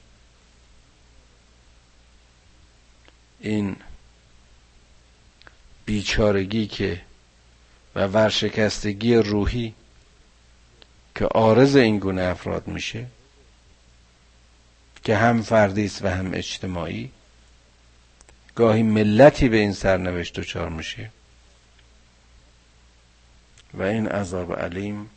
این 3.40 3.76
بیچارگی 5.84 6.66
که 6.66 7.00
و 7.94 8.06
ورشکستگی 8.06 9.14
روحی 9.14 9.74
که 11.18 11.26
آرز 11.26 11.76
این 11.76 11.98
گونه 11.98 12.22
افراد 12.22 12.68
میشه 12.68 13.06
که 15.04 15.16
هم 15.16 15.42
فردی 15.42 15.84
است 15.84 16.04
و 16.04 16.08
هم 16.08 16.34
اجتماعی 16.34 17.10
گاهی 18.54 18.82
ملتی 18.82 19.48
به 19.48 19.56
این 19.56 19.72
سرنوشت 19.72 20.40
دچار 20.40 20.68
میشه 20.68 21.10
و 23.74 23.82
این 23.82 24.08
عذاب 24.08 24.58
علیم 24.58 25.10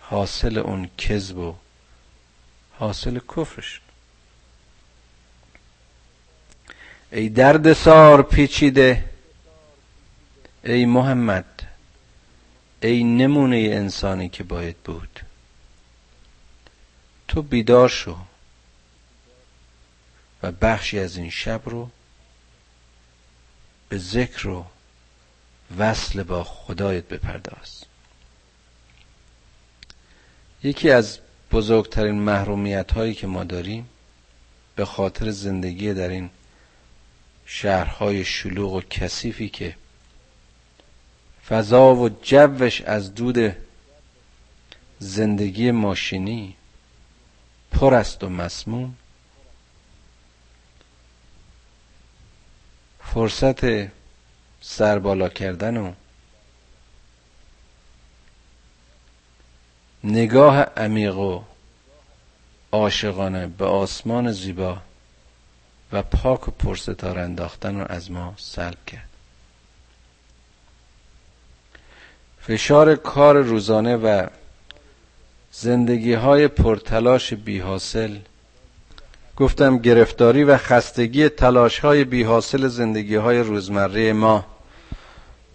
حاصل 0.00 0.58
اون 0.58 0.90
کذب 0.98 1.38
و 1.38 1.54
حاصل 2.72 3.18
کفرش. 3.36 3.80
ای 7.12 7.28
درد 7.28 7.72
سار 7.72 8.22
پیچیده 8.22 9.04
ای 10.64 10.86
محمد 10.86 11.51
ای 12.82 13.04
نمونه 13.04 13.56
انسانی 13.56 14.28
که 14.28 14.44
باید 14.44 14.76
بود. 14.76 15.20
تو 17.28 17.42
بیدار 17.42 17.88
شو 17.88 18.16
و 20.42 20.52
بخشی 20.52 20.98
از 20.98 21.16
این 21.16 21.30
شب 21.30 21.60
رو 21.64 21.90
به 23.88 23.98
ذکر 23.98 24.48
و 24.48 24.64
وصل 25.78 26.22
با 26.22 26.44
خدایت 26.44 27.04
بپرداز. 27.04 27.84
یکی 30.62 30.90
از 30.90 31.18
بزرگترین 31.52 32.14
محرومیت 32.14 32.92
هایی 32.92 33.14
که 33.14 33.26
ما 33.26 33.44
داریم 33.44 33.88
به 34.76 34.84
خاطر 34.84 35.30
زندگی 35.30 35.94
در 35.94 36.08
این 36.08 36.30
شهرهای 37.46 38.24
شلوغ 38.24 38.72
و 38.72 38.80
کثیفی 38.80 39.48
که 39.48 39.76
فضا 41.52 41.94
و 41.94 42.08
جوش 42.08 42.80
از 42.80 43.14
دود 43.14 43.56
زندگی 44.98 45.70
ماشینی 45.70 46.56
پر 47.72 47.94
است 47.94 48.24
و 48.24 48.28
مسموم. 48.28 48.94
فرصت 53.04 53.90
سربالا 54.60 55.28
کردن 55.28 55.76
و 55.76 55.92
نگاه 60.04 60.56
عمیق 60.56 61.16
و 61.16 61.42
عاشقانه 62.72 63.46
به 63.46 63.64
آسمان 63.64 64.32
زیبا 64.32 64.78
و 65.92 66.02
پاک 66.02 66.48
و 66.48 66.50
پرستار 66.50 67.18
انداختن 67.18 67.80
رو 67.80 67.86
از 67.92 68.10
ما 68.10 68.34
سلب 68.36 68.84
کرد. 68.86 69.11
فشار 72.46 72.94
کار 72.94 73.38
روزانه 73.38 73.96
و 73.96 74.26
زندگی 75.52 76.14
های 76.14 76.48
پرتلاش 76.48 77.34
بی 77.34 77.58
حاصل 77.58 78.18
گفتم 79.36 79.78
گرفتاری 79.78 80.44
و 80.44 80.56
خستگی 80.56 81.28
تلاش 81.28 81.78
های 81.78 82.04
بی 82.04 82.26
زندگی 82.68 83.14
های 83.14 83.38
روزمره 83.38 84.12
ما 84.12 84.44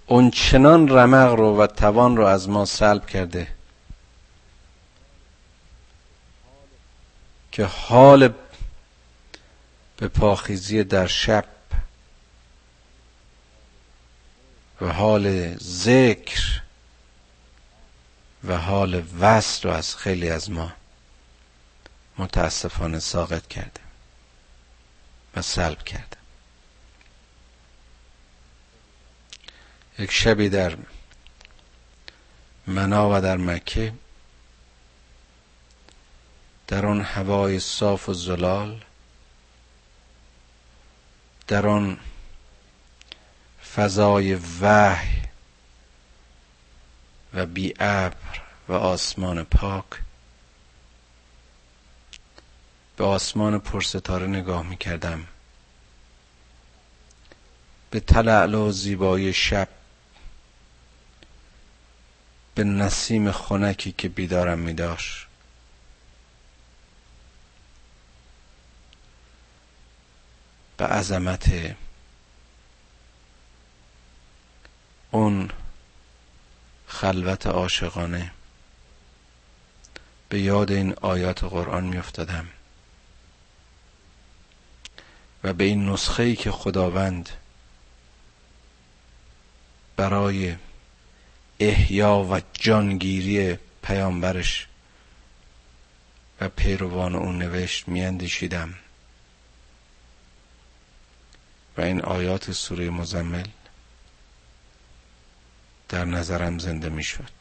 اون 0.06 0.32
چنان 0.32 0.89
رمق 0.89 1.34
رو 1.34 1.58
و 1.58 1.67
توان 1.67 2.17
رو 2.17 2.26
از 2.26 2.50
ما 2.50 2.65
سلب 2.65 3.06
کرده 3.06 3.47
که 7.52 7.65
حال 7.65 8.34
به 9.97 10.08
پاخیزی 10.08 10.84
در 10.84 11.08
شب 11.08 11.45
و 14.82 14.93
حال 14.93 15.56
ذکر 15.58 16.62
و 18.48 18.58
حال 18.58 19.04
وصل 19.20 19.70
رو 19.70 19.76
از 19.76 19.96
خیلی 19.96 20.30
از 20.30 20.52
ما 20.52 20.72
متاسفانه 22.18 23.00
ساقط 23.00 23.48
کرده 23.48 23.82
و 25.36 25.42
سلب 25.42 25.84
کرده 25.84 26.18
یک 30.00 30.12
شبی 30.12 30.50
در 30.50 30.78
منا 32.68 33.18
و 33.18 33.22
در 33.22 33.38
مکه 33.38 33.94
در 36.68 36.86
آن 36.86 37.02
هوای 37.02 37.60
صاف 37.60 38.10
و 38.10 38.14
زلال 38.14 38.84
در 41.48 41.68
آن 41.68 42.00
فضای 43.76 44.36
وحی 44.62 45.27
و 47.34 47.46
بی 47.46 47.74
ابر 47.80 48.42
و 48.68 48.74
آسمان 48.74 49.44
پاک. 49.44 49.86
به 52.98 53.04
آسمان 53.04 53.60
پرستاره 53.60 54.28
نگاه 54.28 54.63
می 54.63 54.78
کردم 54.78 55.28
به 57.92 58.00
تلعل 58.00 58.54
و 58.54 58.72
زیبای 58.72 59.34
شب. 59.34 59.70
به 62.56 62.63
نسیم 62.63 63.32
خنکی 63.32 63.92
که 63.92 64.10
بیدارم 64.10 64.60
می 64.60 64.74
داشت 64.74 65.28
به 70.78 70.86
عظمت 70.86 71.76
اون 75.12 75.50
خلوت 76.88 77.47
عاشقانه. 77.47 78.32
به 80.30 80.39
یاد 80.39 80.71
این 80.71 80.93
آیات 80.93 81.43
قرآن 81.43 81.84
می 81.84 81.97
افتادم 81.97 82.47
و 85.43 85.54
به 85.54 85.63
این 85.63 85.89
نسخه 85.89 86.23
ای 86.23 86.36
که 86.36 86.52
خداوند 86.52 87.30
برای 89.95 90.56
احیا 91.60 92.28
و 92.32 92.41
جانگیری 92.54 93.58
پیامبرش 93.84 94.67
و 96.41 96.50
پیروان 96.50 97.15
اون 97.15 97.38
نوشت 97.38 97.88
میاندیشیدم. 97.88 98.73
و 101.78 101.82
این 101.82 102.02
آیات 102.02 102.52
سوره 102.52 102.89
مزمل 102.89 103.47
در 105.89 106.06
نظرم 106.06 106.60
زنده 106.60 106.89
می‌شد. 106.89 107.32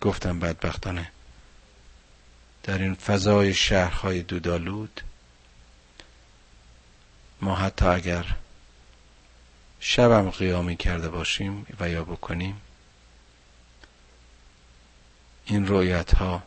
گفتم 0.00 0.38
بدبختانه 0.40 1.10
در 2.62 2.78
این 2.78 2.94
فضای 2.94 3.54
شهرهای 3.54 4.22
دودالود 4.22 5.00
ما 7.40 7.54
حتی 7.54 7.86
اگر 7.86 8.36
شبم 9.80 10.30
قیامی 10.30 10.76
کرده 10.76 11.08
باشیم 11.08 11.66
و 11.80 11.88
یا 11.88 12.04
بکنیم 12.04 12.60
این 15.44 15.66
رویت 15.66 16.14
ها 16.14 16.42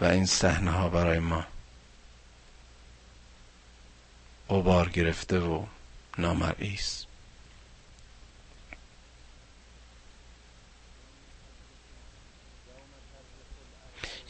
و 0.00 0.04
این 0.04 0.26
صحنه 0.26 0.70
ها 0.70 0.88
برای 0.88 1.18
ما 1.18 1.44
قبار 4.50 4.88
گرفته 4.88 5.38
و 5.38 5.66
نامرئی 6.18 6.74
است. 6.74 7.13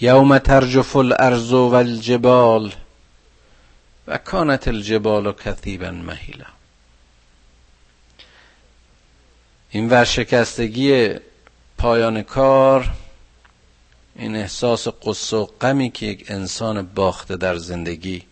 یوم 0.04 0.38
ترجف 0.38 0.96
الارض 0.96 1.52
والجبال 1.52 2.72
و 4.06 4.18
کانت 4.18 4.68
الجبال 4.68 5.32
کثیبا 5.32 5.90
مهیلا. 5.90 6.44
این 9.70 9.90
ورشکستگی 9.90 11.14
پایان 11.78 12.22
کار 12.22 12.90
این 14.16 14.36
احساس 14.36 14.88
قصه 14.88 15.36
و 15.36 15.44
غمی 15.44 15.90
که 15.90 16.06
یک 16.06 16.24
انسان 16.28 16.82
باخته 16.82 17.36
در 17.36 17.56
زندگی 17.56 18.22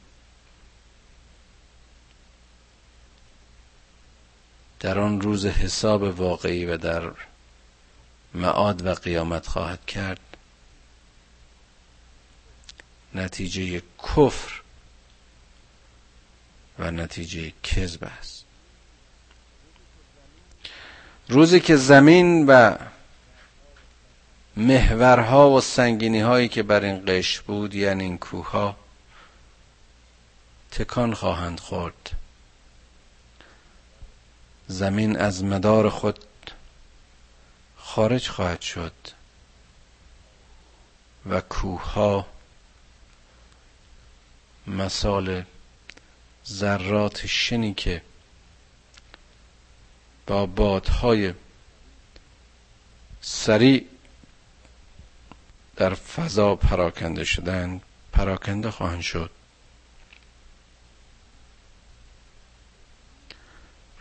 در 4.80 4.98
آن 4.98 5.20
روز 5.20 5.46
حساب 5.46 6.02
واقعی 6.02 6.66
و 6.66 6.76
در 6.76 7.10
معاد 8.34 8.86
و 8.86 8.94
قیامت 8.94 9.46
خواهد 9.46 9.86
کرد. 9.86 10.31
نتیجه 13.14 13.82
کفر 13.98 14.62
و 16.78 16.90
نتیجه 16.90 17.52
کذب 17.62 18.04
است. 18.04 18.44
روزی 21.28 21.60
که 21.60 21.76
زمین 21.76 22.46
و 22.46 22.76
محورها 24.56 25.50
و 25.50 25.60
سنگینی 25.60 26.20
هایی 26.20 26.48
که 26.48 26.62
بر 26.62 26.80
این 26.80 27.04
قشر 27.06 27.42
بود 27.42 27.74
یعنی 27.74 28.04
این 28.04 28.18
کوه 28.18 28.50
ها 28.50 28.76
تکان 30.70 31.14
خواهند 31.14 31.60
خورد. 31.60 32.10
زمین 34.68 35.18
از 35.18 35.44
مدار 35.44 35.88
خود 35.88 36.18
خارج 37.76 38.28
خواهد 38.28 38.60
شد 38.60 38.92
و 41.30 41.40
کوه 41.40 41.92
ها 41.92 42.26
مثال 44.66 45.44
ذرات 46.46 47.26
شنی 47.26 47.74
که 47.74 48.02
با 50.26 50.46
بادهای 50.46 51.34
سریع 53.20 53.86
در 55.76 55.94
فضا 55.94 56.56
پراکنده 56.56 57.24
شدن 57.24 57.80
پراکنده 58.12 58.70
خواهند 58.70 59.00
شد. 59.00 59.30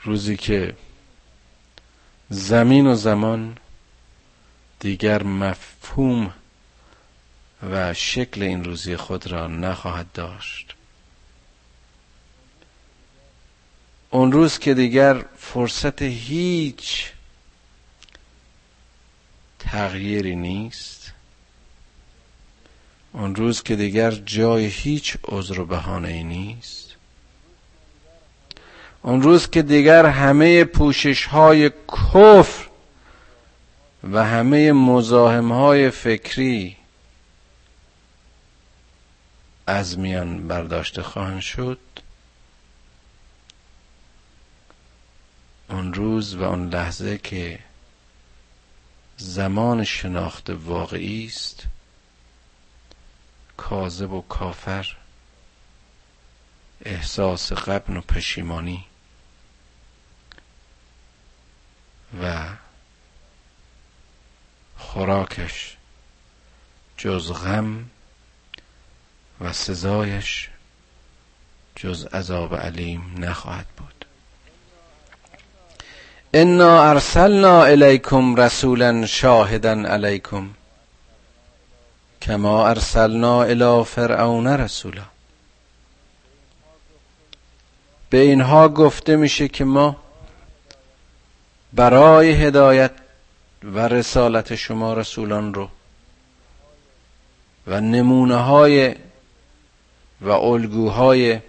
روزی 0.04 0.38
که 0.38 0.76
زمین 2.30 2.88
و 2.88 2.96
زمان 2.96 3.58
دیگر 4.80 5.24
مفهوم 5.24 6.34
و 7.64 7.94
شکل 7.94 8.44
این 8.44 8.64
روزی 8.64 8.96
خود 8.96 9.28
را 9.28 9.48
نخواهد 9.48 10.12
داشت. 10.14 10.76
اون 14.10 14.32
روز 14.32 14.60
که 14.60 14.74
دیگر 14.74 15.26
فرصت 15.38 16.02
هیچ 16.02 17.12
تغییری 19.60 20.36
نیست 20.36 21.12
اون 23.12 23.36
روز 23.36 23.64
که 23.64 23.76
دیگر 23.76 24.12
جای 24.12 24.66
هیچ 24.66 25.18
عذر 25.24 25.60
و 25.60 25.66
بهانه 25.66 26.08
ای 26.08 26.24
نیست 26.24 26.96
اون 29.02 29.22
روز 29.22 29.50
که 29.50 29.62
دیگر 29.62 30.06
همه 30.06 30.64
پوشش 30.64 31.26
های 31.26 31.70
کفر 31.70 32.66
و 34.12 34.26
همه 34.26 34.72
مزاحم 34.72 35.52
های 35.52 35.90
فکری 35.90 36.78
از 39.72 40.00
میان 40.00 40.48
برداشته 40.48 41.04
خواهند 41.04 41.42
شد. 41.42 41.80
اون 45.70 45.94
روز 45.94 46.36
و 46.36 46.44
اون 46.44 46.70
لحظه 46.70 47.18
که 47.18 47.60
زمان 49.18 49.84
شناخت 49.84 50.50
واقعی 50.50 51.26
است 51.26 51.64
کاذب 53.58 54.12
و 54.12 54.22
کافر 54.22 54.98
احساس 56.86 57.54
قبن 57.54 57.98
و 57.98 58.02
پشیمانی 58.02 58.86
و 62.22 62.50
خوراکش 64.78 65.78
جز 66.98 67.32
غم 67.32 67.90
و 69.42 69.54
سزایش 69.54 70.50
جز 71.76 72.06
عذاب 72.06 72.56
علیم 72.56 73.16
نخواهد 73.18 73.66
بود. 73.78 74.06
انا 76.34 76.84
ارسلنا 76.90 77.64
الیکم 77.64 78.36
رسولا 78.36 79.06
شاهدا 79.06 79.72
علیکم 79.72 80.50
کما 82.22 82.68
ارسلنا 82.68 83.44
الی 83.44 83.84
فرعون 83.84 84.48
رسولا. 84.48 85.04
به 88.10 88.18
اینها 88.18 88.70
گفته 88.70 89.16
میشه 89.16 89.48
که 89.48 89.64
ما 89.64 89.96
برای 91.74 92.32
هدایت 92.32 92.92
و 93.64 93.88
رسالت 93.88 94.56
شما 94.56 94.94
رسولان 94.94 95.54
رو 95.54 95.70
و 97.68 97.82
نمونه 97.82 98.36
های 98.36 98.96
و 100.22 100.30
الگوهای 100.30 101.40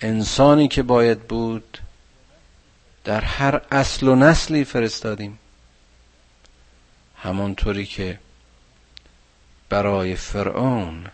انسانی 0.00 0.68
که 0.68 0.82
باید 0.82 1.20
بود 1.20 1.78
در 3.04 3.20
هر 3.20 3.60
اصل 3.70 4.08
و 4.08 4.14
نسلی 4.14 4.64
فرستادیم. 4.64 5.38
همانطوری 7.16 7.86
که 7.86 8.18
برای 9.68 10.16
فرعون 10.16 11.06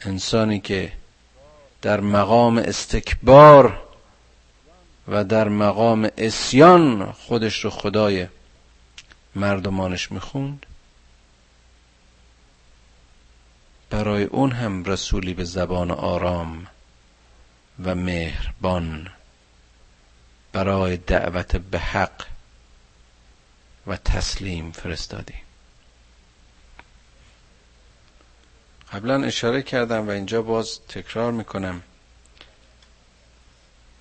انسانی 0.00 0.60
که 0.60 0.92
در 1.82 2.00
مقام 2.00 2.58
استکبار 2.58 3.82
و 5.08 5.24
در 5.24 5.48
مقام 5.48 6.10
اسیان 6.18 7.12
خودش 7.12 7.64
رو 7.64 7.70
خدای 7.70 8.26
مردمانش 9.34 10.12
می‌خوند 10.12 10.66
برای 13.92 14.24
اون 14.24 14.52
هم 14.52 14.84
رسولی 14.84 15.34
به 15.34 15.44
زبان 15.44 15.90
آرام 15.90 16.66
و 17.84 17.94
مهربان 17.94 19.08
برای 20.52 20.96
دعوت 20.96 21.56
به 21.56 21.78
حق 21.78 22.26
و 23.86 23.96
تسلیم 23.96 24.72
فرستادیم 24.72 25.40
قبلا 28.92 29.24
اشاره 29.24 29.62
کردم 29.62 30.08
و 30.08 30.10
اینجا 30.10 30.42
باز 30.42 30.80
تکرار 30.88 31.32
می‌کنم 31.32 31.82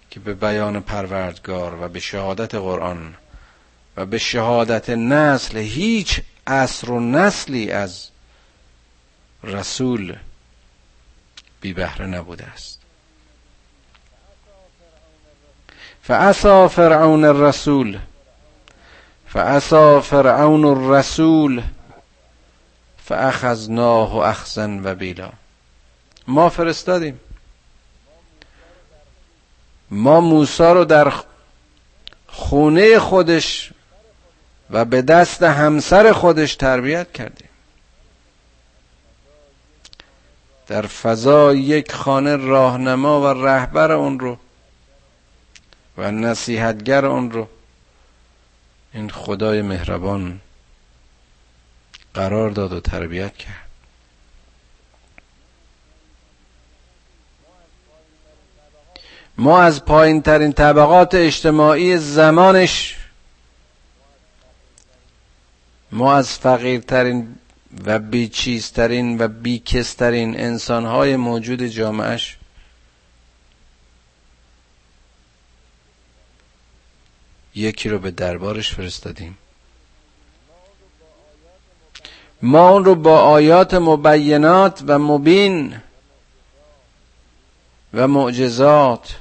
که 0.10 0.20
به 0.20 0.34
بیان 0.34 0.80
پروردگار 0.80 1.82
و 1.82 1.88
به 1.88 2.00
شهادت 2.00 2.56
قرآن 2.56 3.16
و 3.98 4.06
به 4.06 4.18
شهادت 4.18 4.90
نسل 4.90 5.58
هیچ 5.58 6.22
عصر 6.48 6.92
و 6.92 7.00
نسلی 7.00 7.72
از 7.72 8.12
رسول 9.44 10.16
بی 11.62 11.74
بهره 11.74 12.06
نبوده 12.06 12.46
است. 12.46 12.80
فعصا 16.04 16.68
فرعون 16.68 17.26
الرسول. 17.26 18.00
فعصا 19.28 20.02
فرعون 20.02 20.66
الرسول. 20.66 21.64
فاخذناه 23.06 24.16
اخذا 24.16 24.80
و 24.84 24.96
بیلا 24.96 25.32
ما 26.28 26.50
فرستادیم. 26.50 27.20
ما 29.92 30.22
موسی 30.22 30.64
رو 30.64 30.86
در 30.86 31.14
خونه 32.28 33.00
خودش 33.00 33.72
و 34.70 34.86
به 34.86 35.02
دست 35.02 35.44
همسر 35.44 36.12
خودش 36.12 36.56
تربیت 36.56 37.12
کردیم. 37.12 37.50
در 40.68 40.88
فضا 40.88 41.54
یک 41.54 41.92
خانه 41.92 42.36
راهنما 42.36 43.22
و 43.22 43.26
رهبر 43.46 43.92
اون 43.92 44.20
رو 44.20 44.38
و 45.98 46.12
نصیحتگر 46.12 47.06
اون 47.06 47.32
رو 47.32 47.48
این 48.94 49.10
خدای 49.10 49.62
مهربان 49.62 50.42
قرار 52.14 52.50
داد 52.50 52.74
و 52.74 52.80
تربیت 52.80 53.38
کرد. 53.38 53.72
ما 59.38 59.62
از 59.62 59.86
پایین 59.86 60.22
ترین 60.22 60.54
طبقات 60.54 61.16
اجتماعی 61.16 61.98
زمانش 61.98 62.98
ما 65.92 66.16
از 66.16 66.40
فقیرترین 66.40 67.36
و 67.86 68.00
بیچیزترین 68.00 69.22
و 69.22 69.28
بیکسترین 69.28 70.40
انسانهای 70.40 71.16
موجود 71.16 71.64
جامعش 71.64 72.38
یکی 77.56 77.90
رو 77.90 78.00
به 78.00 78.12
دربارش 78.12 78.74
فرستادیم. 78.76 79.38
ما 82.42 82.70
اون 82.70 82.86
رو 82.86 82.96
با 82.96 83.20
آیات 83.20 83.74
مبینات 83.74 84.84
و 84.88 85.00
مبین 85.00 85.82
و 87.94 88.08
معجزات 88.08 89.16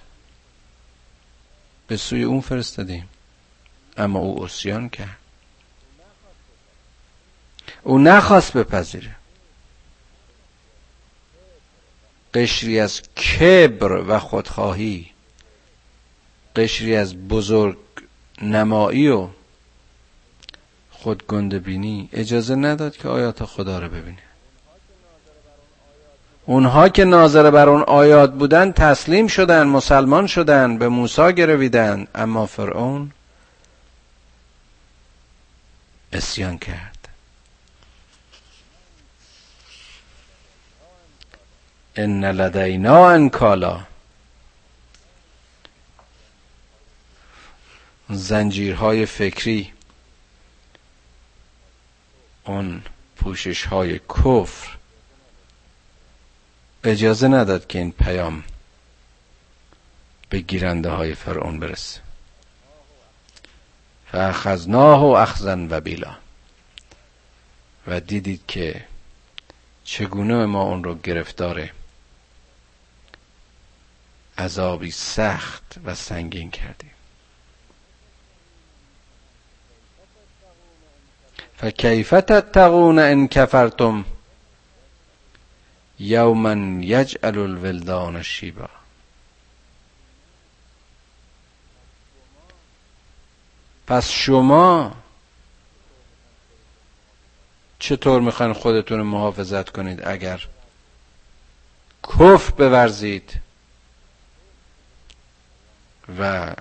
به 1.86 1.96
سوی 1.96 2.22
اون 2.22 2.40
فرستادیم. 2.40 3.08
اما 3.96 4.18
او 4.18 4.44
اسیان 4.44 4.88
کرد. 4.88 5.19
او 7.82 7.98
نخواست 7.98 8.52
بپذیره. 8.52 9.16
قشری 12.34 12.80
از 12.80 13.02
کبر 13.02 13.92
و 13.92 14.18
خودخواهی 14.18 15.10
قشری 16.56 16.96
از 16.96 17.28
بزرگ 17.28 17.76
نمایی 18.42 19.08
و 19.08 19.28
بینی 21.64 22.08
اجازه 22.12 22.54
نداد 22.54 22.96
که 22.96 23.08
آیات 23.08 23.44
خدا 23.44 23.78
رو 23.78 23.88
ببینه. 23.88 24.22
اونها 26.46 26.88
که 26.88 27.04
ناظر 27.04 27.50
بر 27.50 27.68
اون 27.68 27.82
آیات 27.82 28.32
بودن 28.32 28.72
تسلیم 28.72 29.26
شدن 29.26 29.66
مسلمان 29.66 30.26
شدن 30.26 30.78
به 30.78 30.88
موسی 30.88 31.32
گرویدن 31.32 32.06
اما 32.14 32.46
فرعون 32.46 33.10
اسیان 36.12 36.58
کرد. 36.58 36.89
ان 41.96 42.24
لدینا 42.24 43.10
انکالا 43.10 43.80
زنجیرهای 48.10 49.06
فکری. 49.06 49.72
اون 52.44 52.82
پوشش 53.16 53.64
های 53.64 53.98
کفر. 53.98 54.76
اجازه 56.84 57.28
نداد 57.28 57.66
که 57.66 57.78
این 57.78 57.92
پیام 57.92 58.44
به 60.28 60.38
گیرنده 60.38 60.90
های 60.90 61.14
فرعون 61.14 61.60
برسه. 61.60 62.00
فاخذناه 64.12 65.00
و 65.02 65.06
اخزن 65.06 65.66
و 65.70 65.80
بیلا 65.80 66.16
و 67.86 68.00
دیدید 68.00 68.42
که 68.48 68.84
چگونه 69.84 70.46
ما 70.46 70.62
اون 70.62 70.84
رو 70.84 70.94
گرفتار 70.94 71.70
عذابی 74.40 74.90
سخت 74.90 75.74
و 75.84 75.94
سنگین 75.94 76.50
کردیم. 76.50 76.90
فکیف 81.56 82.10
تتقون 82.10 82.98
ان 82.98 83.28
کفرتم 83.28 84.04
یوما 85.98 86.82
یجعل 86.84 87.38
الولدان 87.38 88.22
شیبا. 88.22 88.68
پس 93.86 94.08
شما 94.08 94.92
چطور 97.78 98.20
می‌خواین 98.20 98.52
خودتون 98.52 99.02
محافظت 99.02 99.70
کنید 99.70 100.08
اگر 100.08 100.46
کف 102.02 102.50
بورزید؟ 102.50 103.40
و 106.18 106.54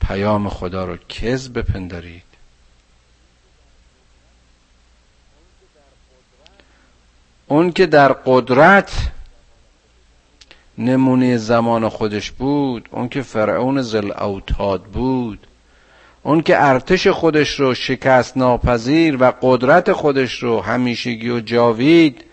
پیام 0.00 0.48
خدا 0.48 0.84
رو 0.84 0.96
کذب 0.96 1.58
بپندارید. 1.58 2.22
اون 7.46 7.72
که 7.72 7.86
در 7.86 8.12
قدرت 8.12 9.12
نمونه 10.78 11.36
زمان 11.36 11.88
خودش 11.88 12.30
بود 12.30 12.88
اون 12.90 13.08
که 13.08 13.22
فرعون 13.22 13.82
زل 13.82 14.12
اوتاد 14.12 14.82
بود 14.82 15.46
اون 16.22 16.42
که 16.42 16.62
ارتش 16.62 17.06
خودش 17.06 17.60
رو 17.60 17.74
شکست 17.74 18.36
ناپذیر 18.36 19.16
و 19.20 19.32
قدرت 19.42 19.92
خودش 19.92 20.42
رو 20.42 20.60
همیشگی 20.60 21.30
و 21.30 21.40
جاوید 21.40 22.24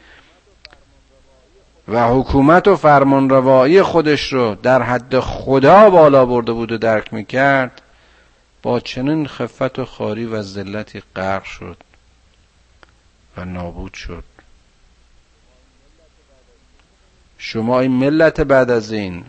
و 1.89 2.07
حکومت 2.07 2.67
و 2.67 2.75
فرمانروایی 2.75 3.81
خودش 3.81 4.33
رو 4.33 4.55
در 4.55 4.81
حد 4.81 5.19
خدا 5.19 5.89
بالا 5.89 6.25
برده 6.25 6.51
بود 6.51 6.71
و 6.71 6.77
درک 6.77 7.13
می‌کرد 7.13 7.81
با 8.61 8.79
چنین 8.79 9.27
خفت 9.27 9.79
و 9.79 9.85
خاری 9.85 10.25
و 10.25 10.41
ذلتی 10.41 11.01
غرق 11.15 11.43
شد 11.43 11.77
و 13.37 13.45
نابود 13.45 13.93
شد. 13.93 14.23
شما 17.37 17.79
این 17.79 17.91
ملت 17.91 18.41
بعد 18.41 18.71
از 18.71 18.91
این 18.91 19.25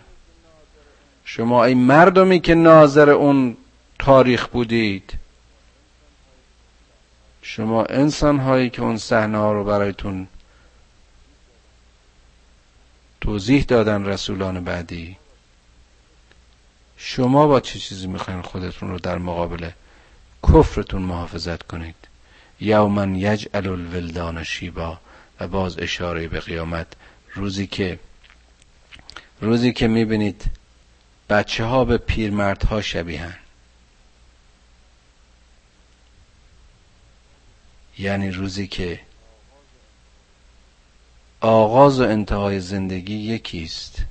شما 1.25 1.65
این 1.65 1.79
مردمی 1.79 2.41
که 2.41 2.55
ناظر 2.55 3.11
اون 3.11 3.57
تاریخ 3.99 4.47
بودید 4.47 5.13
شما 7.43 7.85
انسان 7.85 8.39
هایی 8.39 8.71
که 8.71 8.83
اون 8.83 8.97
صحنه 8.97 9.39
ها 9.39 9.53
رو 9.53 9.65
برایتون 9.65 10.29
توضیح 13.31 13.65
دادن 13.65 14.05
رسولان 14.05 14.65
بعدی. 14.65 15.17
شما 16.97 17.47
با 17.47 17.61
چه 17.61 17.79
چیزی 17.79 18.07
می‌خواین 18.07 18.43
خودتون 18.43 18.91
رو 18.91 18.99
در 18.99 19.19
مقابل 19.19 19.71
کفرتون 20.43 21.03
محافظت 21.03 21.63
کنید؟ 21.63 21.95
یومن 22.61 23.15
یجعل 23.15 23.67
الولدان 23.67 24.45
شیبا 24.45 25.01
و 25.41 25.49
باز 25.49 25.79
اشاره 25.79 26.29
به 26.29 26.41
قیامت 26.41 26.87
روزی 27.35 27.67
که 27.67 27.99
روزی 29.41 29.73
که 29.73 29.89
می‌بینید 29.89 30.45
بچه 31.29 31.65
ها 31.65 31.85
به 31.85 31.99
پیرمردها 31.99 32.83
شبیهن. 32.83 33.35
یعنی 37.99 38.31
روزی 38.31 38.67
که 38.67 39.01
آغاز 41.41 42.01
و 42.01 42.03
انتهای 42.03 42.61
زندگی 42.61 43.15
یکیست. 43.15 44.03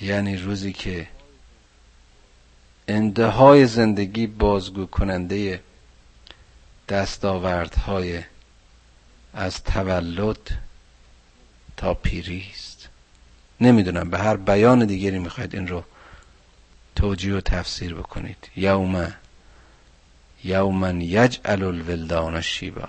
یعنی 0.00 0.36
روزی 0.36 0.72
که 0.72 1.08
انتهای 2.88 3.66
زندگی 3.66 4.26
بازگو 4.26 4.86
کننده 4.86 5.62
دستاوردهای 6.88 8.22
از 9.34 9.62
تولد 9.62 10.58
تا 11.76 11.94
پیری 11.94 12.46
است 12.50 12.88
نمی‌دونم 13.60 14.10
به 14.10 14.18
هر 14.18 14.36
بیان 14.36 14.86
دیگری 14.86 15.18
می‌خواید 15.18 15.54
این 15.54 15.68
رو 15.68 15.84
توجیه 16.96 17.34
و 17.34 17.40
تفسیر 17.40 17.94
بکنید. 17.94 18.50
یوم 18.56 19.14
یومن 20.44 21.00
یجعل 21.00 21.62
الولدان 21.62 22.40
شیبا 22.40 22.88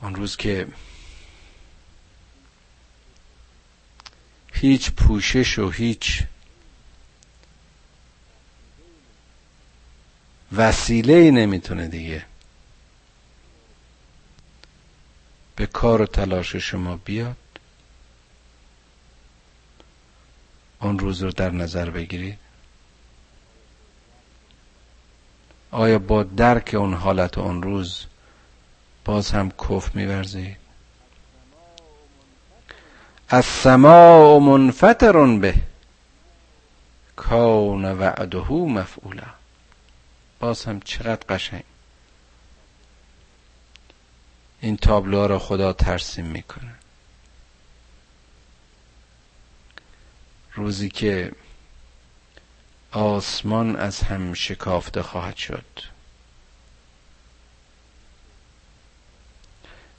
آن 0.00 0.14
روز 0.14 0.36
که 0.36 0.68
هیچ 4.52 4.90
پوشش 4.90 5.58
و 5.58 5.70
هیچ 5.70 6.22
وسیله 10.52 11.12
ای 11.12 11.30
نمی‌تونه 11.30 11.88
دیگه 11.88 12.26
به 15.56 15.66
کار 15.66 16.02
و 16.02 16.06
تلاش 16.06 16.56
شما 16.56 16.96
بیاد. 16.96 17.36
اون 20.86 20.98
روز 20.98 21.22
رو 21.22 21.30
در 21.30 21.50
نظر 21.50 21.90
بگیرید 21.90 22.38
آیا 25.70 25.98
با 25.98 26.22
درک 26.22 26.74
اون 26.78 26.94
حالت 26.94 27.38
اون 27.38 27.62
روز 27.62 28.06
باز 29.04 29.30
هم 29.30 29.50
کف 29.50 29.94
میورزید 29.94 30.56
از 33.28 33.44
سما 33.44 34.38
منفطر 34.38 35.38
به 35.38 35.54
کون 37.16 37.84
وعده 37.84 38.52
مفعولا. 38.52 39.26
باز 40.40 40.64
هم 40.64 40.80
چقدر 40.80 41.26
قشنگ. 41.28 41.64
این 44.60 44.76
تابلوها 44.76 45.26
را 45.26 45.38
خدا 45.38 45.72
ترسیم 45.72 46.26
می‌کنه. 46.26 46.75
روزی 50.56 50.88
که 50.88 51.32
آسمان 52.90 53.76
از 53.76 54.00
هم 54.00 54.34
شکافته 54.34 55.02
خواهد 55.02 55.36
شد. 55.36 55.64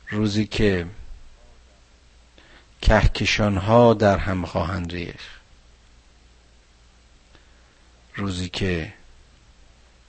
روزی 0.10 0.46
که 0.46 0.88
کهکشان 2.82 3.58
ها 3.58 3.94
در 3.94 4.18
هم 4.18 4.46
خواهند 4.46 4.92
ریخت. 4.92 5.30
روزی 8.16 8.50
که 8.50 8.94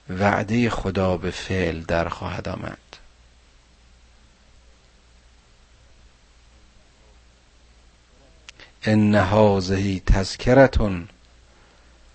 وعده 0.09 0.69
خدا 0.69 1.17
به 1.17 1.31
فعل 1.31 1.81
در 1.81 2.09
خواهد 2.09 2.49
آمد. 2.49 2.88
ان 8.87 9.15
هذه 9.15 10.01
تذکرتون 10.05 11.07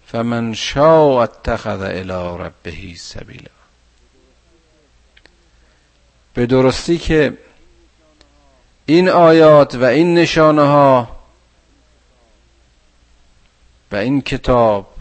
فمن 0.06 0.54
شاء 0.54 1.22
اتخذ 1.22 1.82
الى 1.82 2.36
ربه 2.38 2.94
سبیلا 2.96 3.50
به 6.34 6.46
درستی 6.46 6.98
که 6.98 7.38
این 8.86 9.08
آیات 9.08 9.74
و 9.74 9.84
این 9.84 10.14
نشانه 10.14 10.62
ها 10.62 11.16
و 13.92 13.96
این 13.96 14.20
کتاب 14.20 14.94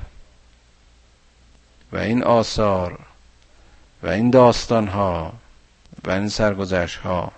و 1.92 1.98
این 1.98 2.24
آثار 2.24 3.00
و 4.04 4.08
این 4.10 4.30
داستان 4.30 4.88
ها 4.88 5.34
و 6.04 6.12
این 6.12 6.30
سرگذشت 6.30 6.98
ها 6.98 7.32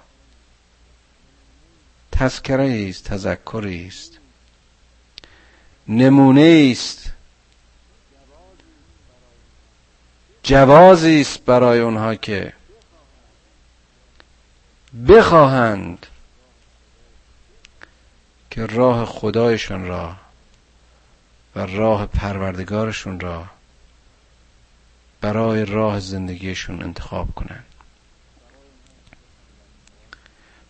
تذکره 2.19 2.87
است 2.89 3.03
تذکری 3.03 3.87
است 3.87 4.19
نمونه 5.87 6.69
است 6.71 7.11
جوازی 10.43 11.21
است 11.21 11.45
برای 11.45 11.79
اونها 11.79 12.15
که 12.15 12.53
بخواهند 15.07 16.07
که 18.51 18.65
راه 18.65 19.05
خدایشون 19.05 19.85
را 19.85 20.15
و 21.55 21.59
راه 21.59 22.05
پروردگارشون 22.05 23.19
را 23.19 23.45
برای 25.21 25.65
راه 25.65 25.99
زندگیشون 25.99 26.83
انتخاب 26.83 27.35
کنن 27.35 27.63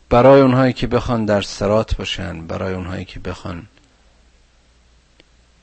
برای 0.09 0.41
اونهایی 0.41 0.73
که 0.73 0.87
بخوان 0.87 1.25
در 1.25 1.41
سرات 1.41 1.95
باشن 1.95 2.47
برای 2.47 2.73
اونهایی 2.73 3.05
که 3.05 3.19
بخوان 3.19 3.67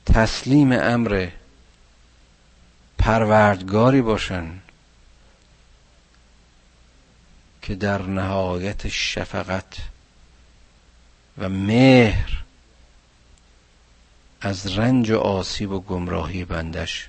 تسلیم 0.07 0.73
امر 0.73 1.29
پروردگاری 2.99 4.03
باشن 4.03 4.59
که 7.63 7.75
در 7.75 8.03
نهایت 8.03 8.89
شفقت 8.89 9.77
و 11.39 11.49
مهر 11.49 12.43
از 14.41 14.79
رنج 14.79 15.11
و 15.11 15.19
آسیب 15.19 15.71
و 15.71 15.81
گمراهی 15.81 16.45
بندش 16.45 17.09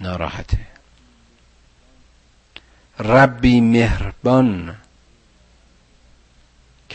ناراحته. 0.00 0.66
ربی 2.98 3.60
مهربان. 3.60 4.76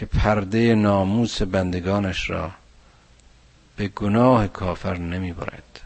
که 0.04 0.08
پرده 0.08 0.76
ناموس 0.76 1.41
بندگانش 1.41 2.30
را 2.30 2.51
به 3.76 3.88
گناه 3.88 4.47
کافر 4.47 4.97
نمی‌برد 4.97 5.80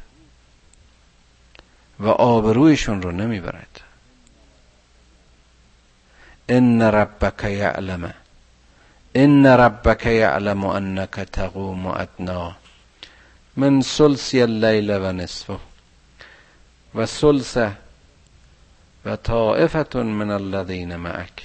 و 2.00 2.08
آبرویشون 2.08 3.02
رو 3.02 3.12
نمی‌برد. 3.12 3.82
ان 6.50 6.82
ربک 6.82 7.44
یعلم 7.44 8.14
ان 9.16 9.46
ربک 9.46 10.06
یعلم 10.06 10.66
انک 10.66 11.10
تقوم 11.10 11.88
ادنا 11.88 12.56
من 13.56 13.82
سلسی 13.82 14.42
اللیل 14.42 14.90
و 14.90 15.12
نصفه 15.12 15.58
و 16.96 17.06
سلسه 17.06 17.72
و 19.06 19.16
طائفت 19.16 19.96
من 19.96 20.30
الذین 20.30 20.96
معک. 20.96 21.44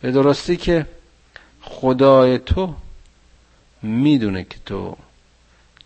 به 0.00 0.10
درستی 0.10 0.56
که 0.56 0.86
خدای 1.62 2.38
تو 2.38 2.76
می‌دونه 3.82 4.44
که 4.44 4.58
تو 4.66 4.96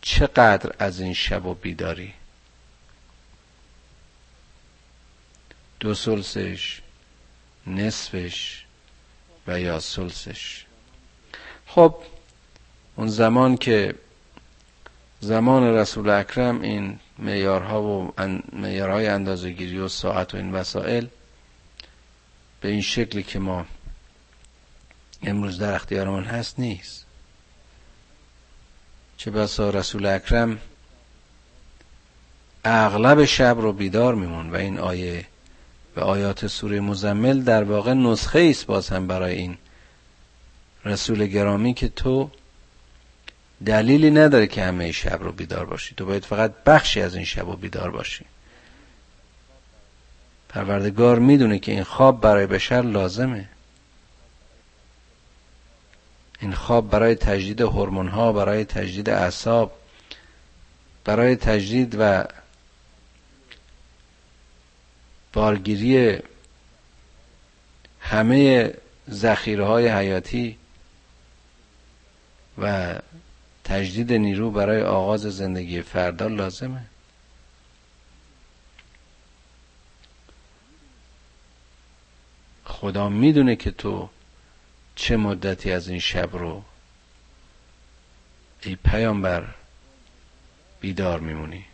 چقدر 0.00 0.74
از 0.78 1.00
این 1.00 1.14
شب 1.14 1.46
و 1.46 1.54
بیداری. 1.54 2.12
دو 5.80 5.94
سلسش 5.94 6.80
نصفش 7.66 8.64
و 9.46 9.60
یا 9.60 9.80
سلسش. 9.80 10.64
خب 11.66 11.94
اون 12.96 13.08
زمان 13.08 13.56
که 13.56 13.94
زمان 15.20 15.62
رسول 15.74 16.10
اکرم 16.10 16.60
این 16.60 16.98
معیارها 17.18 17.82
و 17.82 18.12
معیارهای 18.52 19.06
اندازهگیری 19.06 19.78
و 19.78 19.88
ساعت 19.88 20.34
و 20.34 20.36
این 20.36 20.52
وسایل 20.52 21.08
به 22.60 22.68
این 22.68 22.80
شکلی 22.80 23.22
که 23.22 23.38
ما 23.38 23.66
امروز 25.26 25.58
در 25.58 25.74
اختیارمون 25.74 26.24
هست 26.24 26.58
نیست. 26.58 27.04
چه 29.16 29.30
بسا 29.30 29.70
رسول 29.70 30.06
اکرم 30.06 30.58
اغلب 32.64 33.24
شب 33.24 33.56
رو 33.60 33.72
بیدار 33.72 34.14
میمون 34.14 34.50
و 34.50 34.56
این 34.56 34.78
آیه 34.78 35.26
و 35.96 36.00
آیات 36.00 36.46
سوره 36.46 36.80
مزمل 36.80 37.42
در 37.42 37.64
واقع 37.64 37.92
نسخه 37.92 38.46
است 38.50 38.66
باز 38.66 38.88
هم 38.88 39.06
برای 39.06 39.34
این 39.34 39.56
رسول 40.84 41.26
گرامی 41.26 41.74
که 41.74 41.88
تو 41.88 42.30
دلیلی 43.66 44.10
نداره 44.10 44.46
که 44.46 44.64
همه 44.64 44.92
شب 44.92 45.22
رو 45.22 45.32
بیدار 45.32 45.66
باشی. 45.66 45.94
تو 45.94 46.06
باید 46.06 46.24
فقط 46.24 46.54
بخشی 46.66 47.00
از 47.00 47.14
این 47.14 47.24
شب 47.24 47.46
رو 47.46 47.56
بیدار 47.56 47.90
باشی. 47.90 48.24
پروردگار 50.48 51.18
می‌دونه 51.18 51.58
که 51.58 51.72
این 51.72 51.82
خواب 51.82 52.20
برای 52.20 52.46
بشر 52.46 52.82
لازمه. 52.82 53.48
این 56.44 56.52
خواب 56.52 56.90
برای 56.90 57.14
تجدید 57.14 57.60
هورمون 57.60 58.08
ها 58.08 58.32
برای 58.32 58.64
تجدید 58.64 59.10
اعصاب 59.10 59.72
برای 61.04 61.36
تجدید 61.36 61.96
و 61.98 62.24
بارگیری 65.32 66.18
همه 68.00 68.74
ذخیره 69.10 69.64
های 69.64 69.88
حیاتی 69.88 70.58
و 72.58 72.94
تجدید 73.64 74.12
نیرو 74.12 74.50
برای 74.50 74.82
آغاز 74.82 75.20
زندگی 75.20 75.82
فردا 75.82 76.26
لازمه. 76.26 76.84
خدا 82.64 83.08
می‌دونه 83.08 83.56
که 83.56 83.70
تو 83.70 84.08
چه 84.96 85.16
مدتی 85.16 85.72
از 85.72 85.88
این 85.88 85.98
شب 85.98 86.36
رو 86.36 86.62
ای 88.62 88.76
پیامبر 88.84 89.44
بیدار 90.80 91.20
میمونی 91.20 91.64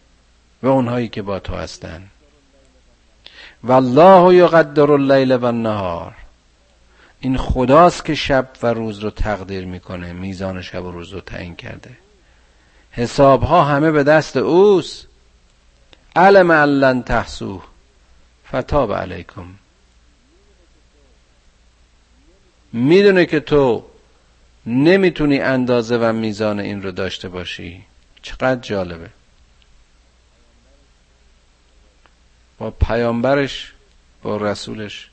و 0.62 0.66
اونهایی 0.66 1.08
که 1.08 1.22
با 1.22 1.38
تو 1.38 1.54
هستن. 1.54 2.10
والله 3.64 4.34
یقدر 4.34 4.92
اللیل 4.92 5.32
و 5.32 5.44
النهار. 5.44 6.14
این 7.20 7.36
خداست 7.36 8.04
که 8.04 8.14
شب 8.14 8.48
و 8.62 8.66
روز 8.66 8.98
رو 8.98 9.10
تقدیر 9.10 9.64
می‌کنه 9.64 10.12
میزان 10.12 10.62
شب 10.62 10.84
و 10.84 10.90
روز 10.90 11.12
رو 11.12 11.20
تعیین 11.20 11.56
کرده. 11.56 11.96
حساب 12.90 13.42
ها 13.42 13.64
همه 13.64 13.90
به 13.90 14.04
دست 14.04 14.36
اوست. 14.36 15.06
علم 16.16 16.52
علن 16.52 17.02
تحسوه. 17.02 17.64
فتاب 18.48 18.94
علیکم. 18.94 19.46
می‌دونه 22.72 23.26
که 23.26 23.40
تو 23.40 23.84
نمی‌تونی 24.66 25.38
اندازه 25.38 25.96
و 25.96 26.12
میزان 26.12 26.60
این 26.60 26.82
رو 26.82 26.90
داشته 26.90 27.28
باشی. 27.28 27.84
چقدر 28.22 28.60
جالبه. 28.60 29.10
با 32.58 32.70
پیامبرش 32.70 33.72
با 34.22 34.36
رسولش 34.36 35.10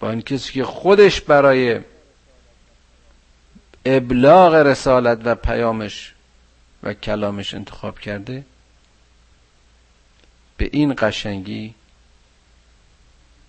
با 0.00 0.10
این 0.10 0.22
کسی 0.22 0.52
که 0.52 0.64
خودش 0.64 1.20
برای 1.20 1.80
ابلاغ 3.84 4.54
رسالت 4.54 5.18
و 5.24 5.34
پیامش 5.34 6.14
و 6.82 6.94
کلامش 6.94 7.54
انتخاب 7.54 7.98
کرده 7.98 8.44
به 10.56 10.70
این 10.72 10.94
قشنگی 10.98 11.74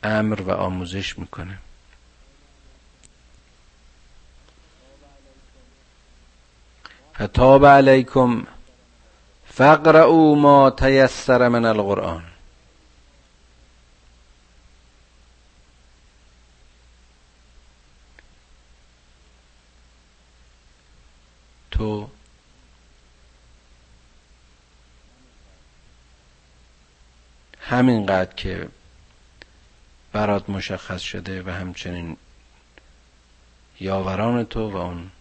امر 0.04 0.42
و 0.42 0.52
آموزش 0.52 1.20
می‌کنه. 1.20 1.58
فتاب 7.16 7.66
علیکم 7.66 8.48
فقرعوا 9.54 10.36
ما 10.36 10.70
تیسر 10.70 11.48
من 11.48 11.66
القرآن. 11.66 12.24
تو 21.72 22.10
همینقدر 27.62 28.34
که 28.36 28.70
برات 30.12 30.50
مشخص 30.50 31.02
شده 31.02 31.44
و 31.44 31.50
همچنین 31.50 32.18
یاوران 33.80 34.44
تو 34.44 34.72
و 34.72 34.78
اون 34.78 35.12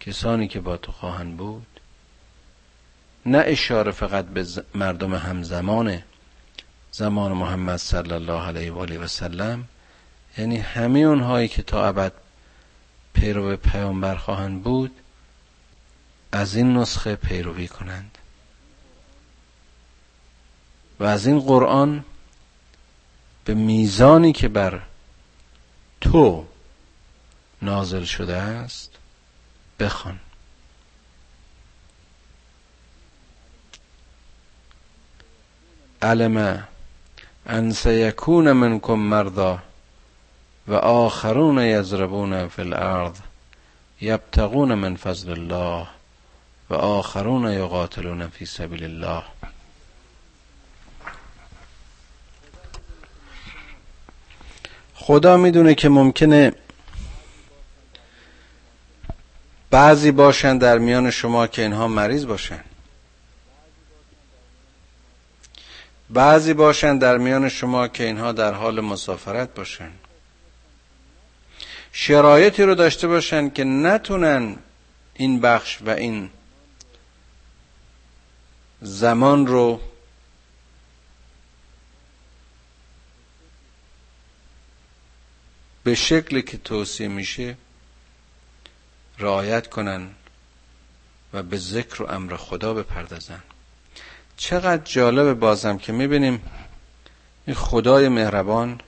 کسانی 0.00 0.48
که 0.48 0.60
با 0.60 0.76
تو 0.76 0.92
خواهند 0.92 1.36
بود 1.36 1.66
نه 3.26 3.42
اشاره 3.46 3.92
فقط 3.92 4.24
به 4.24 4.46
مردم 4.74 5.14
همزمان 5.14 6.02
زمان 6.90 7.32
محمد 7.32 7.76
صلی 7.76 8.12
الله 8.12 8.42
علیه 8.46 8.72
و 8.72 8.78
آله 8.78 8.98
و 8.98 9.06
سلم 9.06 9.68
یعنی 10.38 10.56
همه 10.56 10.98
اونهایی 10.98 11.48
که 11.48 11.62
تا 11.62 11.86
ابد 11.86 12.12
پیرو 13.14 13.56
پیامبر 13.56 14.14
خواهند 14.14 14.62
بود 14.62 14.90
از 16.32 16.54
این 16.56 16.76
نسخه 16.76 17.16
پیروی 17.16 17.68
کنند. 17.68 18.18
و 21.00 21.04
از 21.04 21.26
این 21.26 21.40
قرآن 21.40 22.04
به 23.44 23.54
میزانی 23.54 24.32
که 24.32 24.48
بر 24.48 24.82
تو 26.00 26.44
نازل 27.62 28.04
شده 28.04 28.36
است 28.36 28.90
بخوان. 29.80 30.20
علم 36.02 36.68
ان 37.46 37.72
سیکون 37.72 38.52
منکم 38.52 38.94
مرضا 38.94 39.58
و 40.68 40.74
آخرون 40.74 41.58
یضربون 41.58 42.48
فی 42.48 42.62
الارض 42.62 43.18
یبتغون 44.00 44.74
من 44.74 44.96
فضل 44.96 45.30
الله 45.30 45.86
و 46.70 46.74
آخرون 46.74 47.52
یقاتلون 47.52 48.28
فی 48.28 48.46
سبیل 48.46 48.84
الله. 48.84 49.22
خدا 55.02 55.36
می‌دونه 55.36 55.74
که 55.74 55.88
ممکنه 55.88 56.52
بعضی 59.70 60.10
باشن 60.10 60.58
در 60.58 60.78
میان 60.78 61.10
شما 61.10 61.46
که 61.46 61.62
اینها 61.62 61.88
مریض 61.88 62.26
باشن. 62.26 62.60
بعضی 66.10 66.54
باشن 66.54 66.98
در 66.98 67.18
میان 67.18 67.48
شما 67.48 67.88
که 67.88 68.04
اینها 68.04 68.32
در 68.32 68.52
حال 68.52 68.80
مسافرت 68.80 69.54
باشن. 69.54 69.90
شرایطی 71.92 72.62
رو 72.62 72.74
داشته 72.74 73.08
باشن 73.08 73.50
که 73.50 73.64
نتونن 73.64 74.56
این 75.14 75.40
بخش 75.40 75.78
و 75.86 75.90
این 75.90 76.30
زمان 78.82 79.46
رو 79.46 79.80
به 85.84 85.94
شکلی 85.94 86.42
که 86.42 86.58
توصیه 86.58 87.08
میشه 87.08 87.56
رعایت 89.18 89.66
کنن 89.66 90.08
و 91.32 91.42
به 91.42 91.56
ذکر 91.56 92.02
و 92.02 92.10
امر 92.10 92.36
خدا 92.36 92.74
بپردازن. 92.74 93.42
چقدر 94.36 94.82
جالب 94.84 95.38
بازم 95.38 95.78
که 95.78 95.92
می‌بینیم 95.92 96.42
این 97.46 97.56
خدای 97.56 98.08
مهربان 98.08 98.80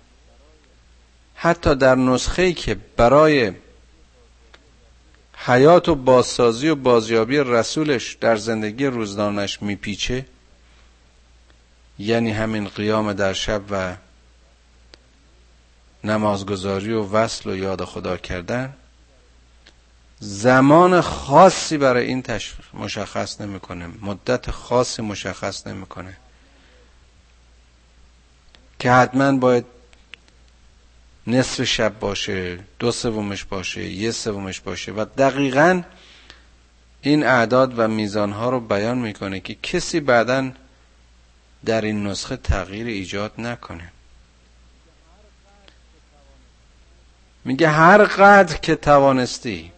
حتی 1.35 1.75
در 1.75 1.95
نسخه 1.95 2.53
که 2.53 2.77
برای 2.97 3.53
حیات 5.37 5.89
و 5.89 5.95
بازسازی 5.95 6.69
و 6.69 6.75
بازیابی 6.75 7.37
رسولش 7.37 8.13
در 8.13 8.37
زندگی 8.37 8.87
روزدانش 8.87 9.63
میپیچه 9.63 10.27
یعنی 11.99 12.31
همین 12.31 12.69
قیام 12.69 13.13
در 13.13 13.33
شب 13.33 13.63
و 13.71 13.97
نمازگذاری 16.05 16.93
و 16.93 17.03
وصل 17.03 17.51
و 17.51 17.57
یاد 17.57 17.85
خدا 17.85 18.17
کردن 18.17 18.75
زمان 20.21 21.01
خاصی 21.01 21.79
برای 21.79 22.07
این 22.07 22.23
مشخص 22.75 23.41
نمی‌کنه. 23.41 23.89
مدت 24.01 24.51
خاصی 24.51 25.03
مشخص 25.03 25.67
نمی‌کنه. 25.67 26.17
که 28.79 28.93
حتما 28.93 29.33
باید 29.33 29.65
نصف 31.27 31.65
شب 31.65 31.99
باشه 31.99 32.59
دو 32.79 32.93
سومش 32.93 33.45
باشه 33.45 33.85
یه 33.85 34.11
سومش 34.11 34.61
باشه 34.61 34.93
و 34.93 35.05
دقیقا 35.19 35.83
این 37.03 37.27
اعداد 37.27 37.79
و 37.79 37.89
میزانها 37.89 38.51
رو 38.51 38.61
بیان 38.61 38.99
می‌کنه 38.99 39.41
که 39.41 39.55
کسی 39.55 40.01
بعدا 40.01 40.51
در 41.65 41.81
این 41.81 42.07
نسخه 42.07 42.37
تغییر 42.37 42.87
ایجاد 42.87 43.33
نکنه. 43.39 43.93
میگه 47.45 47.69
هر 47.69 48.05
قدر 48.05 48.57
که 48.57 48.77
توانستی 48.77 49.73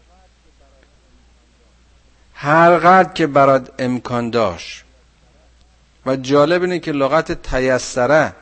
هر 2.35 2.79
قدر 2.79 3.13
که 3.13 3.27
برات 3.27 3.71
امکان 3.79 4.31
داشت. 4.31 4.85
و 6.07 6.17
جالب 6.17 6.63
اینه 6.63 6.79
که 6.79 6.93
لغت 6.93 7.43
تیسره 7.43 8.33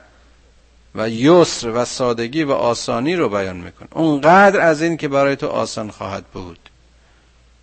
و 0.94 1.08
یسر 1.08 1.70
و 1.70 1.84
سادگی 1.84 2.44
و 2.44 2.52
آسانی 2.52 3.16
رو 3.16 3.28
بیان 3.28 3.56
می‌کنه. 3.56 3.88
اونقدر 3.92 4.60
از 4.60 4.82
این 4.82 4.96
که 4.96 5.08
برای 5.08 5.36
تو 5.36 5.48
آسان 5.48 5.90
خواهد 5.90 6.24
بود. 6.24 6.58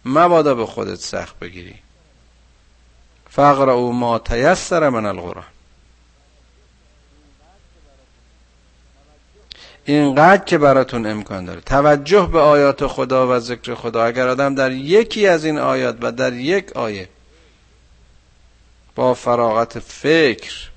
مبادا 0.05 0.55
به 0.55 0.65
خودت 0.65 0.99
سخت 0.99 1.39
بگیری. 1.39 1.75
فقر 3.29 3.69
او 3.69 3.93
ما 3.93 4.19
تیسر 4.19 4.89
من 4.89 5.05
القرآن. 5.05 5.43
اینقدر 9.85 10.43
که 10.43 10.57
براتون 10.57 11.05
امکان 11.05 11.45
داره. 11.45 11.61
توجه 11.61 12.29
به 12.31 12.39
آیات 12.39 12.87
خدا 12.87 13.27
و 13.27 13.39
ذکر 13.39 13.75
خدا. 13.75 14.05
اگر 14.05 14.27
آدم 14.27 14.55
در 14.55 14.71
یکی 14.71 15.27
از 15.27 15.45
این 15.45 15.59
آیات 15.59 15.97
و 16.01 16.11
در 16.11 16.33
یک 16.33 16.71
آیه 16.71 17.09
با 18.95 19.13
فراغت 19.13 19.79
فکر 19.79 20.69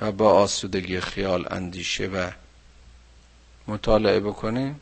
و 0.00 0.12
با 0.12 0.32
آسودگی 0.32 1.00
خیال 1.00 1.46
اندیشه 1.50 2.06
و 2.06 2.30
مطالعه 3.68 4.20
بکنه 4.20 4.74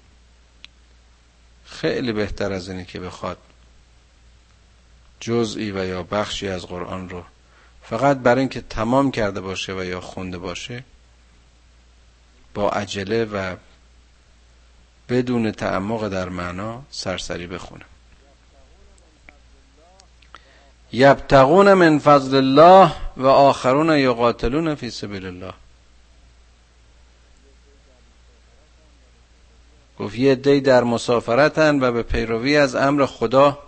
خیلی 1.64 2.12
بهتر 2.12 2.52
از 2.52 2.68
اینه 2.68 2.84
که 2.84 3.00
بخواد 3.00 3.38
جزئی 5.20 5.70
و 5.70 5.86
یا 5.86 6.02
بخشی 6.02 6.48
از 6.48 6.66
قرآن 6.66 7.08
رو 7.08 7.24
فقط 7.82 8.18
برای 8.18 8.40
اینکه 8.40 8.60
تمام 8.60 9.10
کرده 9.10 9.40
باشه 9.40 9.74
و 9.74 9.84
یا 9.84 10.00
خونده 10.00 10.38
باشه 10.38 10.84
با 12.54 12.70
عجله 12.70 13.24
و 13.24 13.56
بدون 15.08 15.52
تعمق 15.52 16.08
در 16.08 16.28
معنا 16.28 16.82
سرسری 16.90 17.46
بخونم 17.46 17.84
یبتغون 20.92 21.74
من 21.74 21.98
فضل 21.98 22.36
الله 22.36 22.92
و 23.16 23.26
آخرون 23.26 23.98
یقاتلون 23.98 24.74
فی 24.74 24.90
سبیل 24.90 25.26
الله. 25.26 25.52
گفت 29.98 30.14
یه 30.18 30.34
دی 30.34 30.60
در 30.60 30.84
مسافرتن 30.84 31.80
و 31.80 31.92
به 31.92 32.02
پیروی 32.02 32.56
از 32.56 32.74
امر 32.74 33.06
خدا 33.06 33.58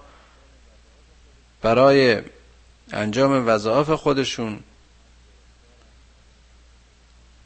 برای 1.62 2.22
انجام 2.92 3.48
وظایف 3.48 3.90
خودشون 3.90 4.60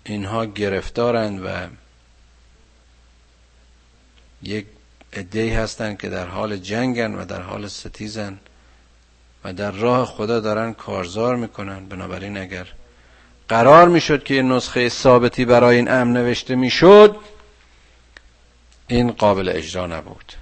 اینها 0.09 0.45
گرفتارند 0.45 1.41
و 1.45 1.67
یک 4.43 4.67
عدهای 5.13 5.51
هستند 5.51 5.99
که 6.01 6.09
در 6.09 6.27
حال 6.27 6.57
جنگن 6.57 7.15
و 7.15 7.25
در 7.25 7.43
حال 7.43 7.69
ستیزن 7.69 8.39
و 9.45 9.53
در 9.53 9.71
راه 9.71 10.07
خدا 10.07 10.41
دارن 10.41 10.73
کارزار 10.73 11.37
می‌کنن. 11.37 11.87
بنابراین 11.87 12.39
اگر 12.39 12.67
قرار 13.49 13.89
می‌شد 13.89 14.25
که 14.25 14.35
این 14.35 14.53
نسخه 14.53 14.89
ثابتی 14.89 15.45
برای 15.45 15.77
این 15.77 15.91
امر 15.91 16.21
نوشته 16.21 16.55
می‌شد 16.55 17.17
این 18.89 19.13
قابل 19.13 19.49
اجرا 19.49 19.87
نبود. 19.87 20.33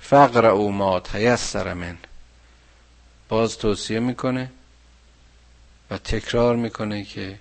فقر 0.00 0.46
او 0.46 0.72
ما 0.72 1.00
تیسر 1.00 1.74
من. 1.74 1.98
باز 3.28 3.58
توصیه 3.58 4.00
می‌کنه 4.00 4.50
و 5.90 5.98
تکرار 5.98 6.56
می‌کنه 6.56 7.04
که 7.04 7.38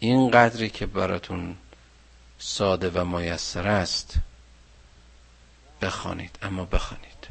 این 0.00 0.30
قدری 0.30 0.70
که 0.70 0.86
براتون 0.86 1.56
ساده 2.38 2.90
و 2.90 3.04
میسر 3.04 3.66
است 3.66 4.14
بخوانید 5.82 6.38
اما 6.42 6.64
بخوانید. 6.64 7.28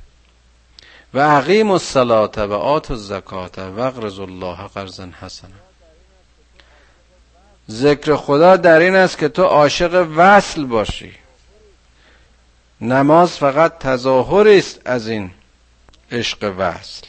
و 1.14 1.20
عقیم 1.20 1.72
الصلاه 1.72 2.32
و 2.38 2.54
آت 2.54 2.92
الزکات 2.92 3.60
و 3.60 3.80
اقرض 3.80 4.20
الله 4.20 4.68
قرضا 4.68 5.08
حسنا. 5.22 5.50
ذکر 7.72 8.16
خدا 8.16 8.58
در 8.58 8.80
این 8.80 8.96
است 8.96 9.18
که 9.18 9.30
تو 9.30 9.44
عاشق 9.44 10.08
وصل 10.16 10.66
باشی. 10.66 11.16
نماز 12.82 13.38
فقط 13.38 13.78
تظاهری 13.78 14.58
است 14.58 14.82
از 14.86 15.08
این 15.08 15.32
عشق 16.12 16.54
وصل. 16.58 17.08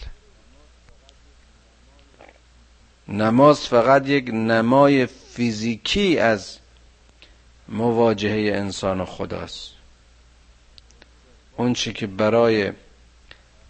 نماز 3.11 3.69
فقط 3.69 4.09
یک 4.09 4.31
نمای 4.33 5.07
فیزیکی 5.07 6.19
از 6.19 6.59
مواجهه 7.69 8.57
انسان 8.57 9.01
و 9.01 9.05
خداست. 9.05 9.71
اون 11.57 11.73
چی 11.73 11.93
که 11.93 12.07
برای 12.07 12.73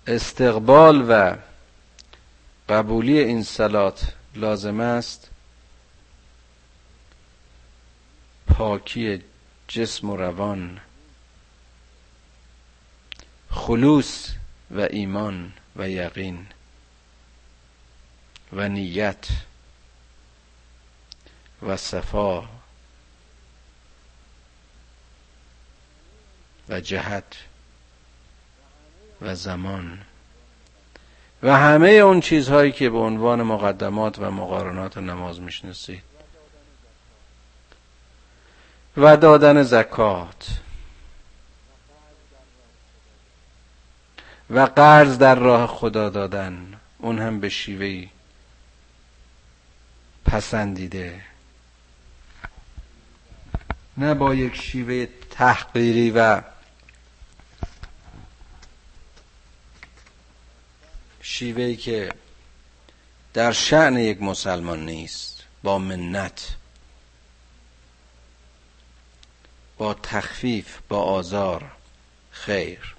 استقبال 0.07 1.07
و 1.09 1.37
قبولی 2.69 3.19
این 3.19 3.43
سلات 3.43 4.15
لازم 4.35 4.81
است 4.81 5.31
پاکی 8.47 9.23
جسم 9.69 10.11
و 10.11 10.17
روان 10.17 10.81
خلوص 13.51 14.31
و 14.71 14.81
ایمان 14.81 15.53
و 15.77 15.89
یقین. 15.89 16.47
و 18.53 18.69
نیت 18.69 19.29
و 21.63 21.77
صفا 21.77 22.49
و 26.69 26.81
جهت 26.81 27.37
و 29.23 29.35
زمان 29.35 29.99
و 31.43 31.57
همه 31.57 31.89
اون 31.89 32.21
چیزهایی 32.21 32.73
که 32.73 32.91
به 32.91 32.99
عنوان 32.99 33.43
مقدمات 33.43 34.19
و 34.19 34.31
مقارنات 34.31 34.99
نماز 34.99 35.41
می‌شناسید. 35.41 36.03
و 38.97 39.17
دادن 39.17 39.63
زکات 39.63 40.49
و 44.51 44.61
قرض 44.61 45.19
در 45.19 45.35
راه 45.35 45.67
خدا 45.67 46.09
دادن 46.09 46.81
اون 46.99 47.19
هم 47.19 47.41
به 47.41 47.49
شیوهی 47.49 48.11
پسندیده. 50.31 51.21
نه 53.97 54.15
با 54.15 54.35
یک 54.35 54.57
شیوه 54.57 55.07
تحقیری 55.31 56.11
و 56.11 56.43
شیوهی 61.23 61.77
که 61.77 62.13
در 63.35 63.53
شعن 63.53 63.97
یک 63.97 64.23
مسلمان 64.23 64.85
نیست 64.87 65.45
با 65.63 65.79
منت 65.79 66.57
با 69.79 69.95
تخفیف 69.95 70.79
با 70.89 71.03
آزار 71.03 71.65
خیر. 72.31 72.95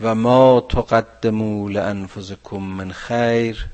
و 0.00 0.14
ما 0.14 0.60
تقدموا 0.60 1.68
لانفسکم 1.68 2.56
من 2.56 2.92
خیر 2.92 3.66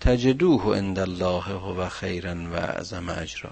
تجدوه 0.00 0.76
عند 0.76 0.98
الله 0.98 1.42
هو 1.42 1.88
خیرا 1.88 2.34
و 2.34 2.54
اعظم 2.54 3.08
اجرا. 3.08 3.50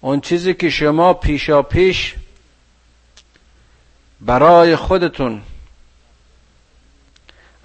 اون 0.00 0.20
چیزی 0.20 0.54
که 0.54 0.70
شما 0.70 1.14
پیشا 1.14 1.62
پیش 1.62 2.14
برای 4.20 4.76
خودتون 4.76 5.42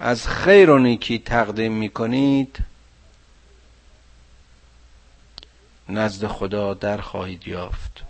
از 0.00 0.28
خیر 0.28 0.70
و 0.70 0.78
نیکی 0.78 1.18
تقدیم 1.18 1.72
می‌کنید 1.72 2.58
نزد 5.88 6.26
خدا 6.26 6.74
در 6.74 7.00
خواهید 7.00 7.48
یافت. 7.48 8.02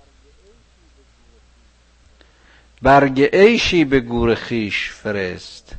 برگ 2.83 3.23
عیشی 3.23 3.85
به 3.85 4.01
گور 4.01 4.35
خیش 4.35 4.91
فرست. 4.91 5.77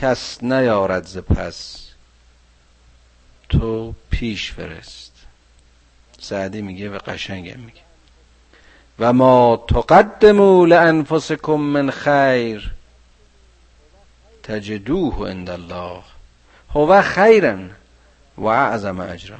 کس 0.00 0.42
نیارد 0.42 1.04
ز 1.04 1.18
پس 1.18 1.88
تو 3.48 3.94
پیش 4.10 4.52
فرست. 4.52 5.12
سعدی 6.20 6.62
میگه 6.62 6.90
و 6.90 6.98
قشنگم 6.98 7.60
میگه. 7.60 7.80
و 8.98 9.12
ما 9.12 9.64
تقدموا 9.68 10.64
لانفسکم 10.66 11.52
من 11.52 11.90
خیر 11.90 12.70
تجدوه 14.42 15.30
عند 15.30 15.50
الله. 15.50 16.00
هو 16.74 17.02
خیرا 17.02 17.58
و 18.38 18.46
اعظم 18.46 19.00
اجرا. 19.00 19.36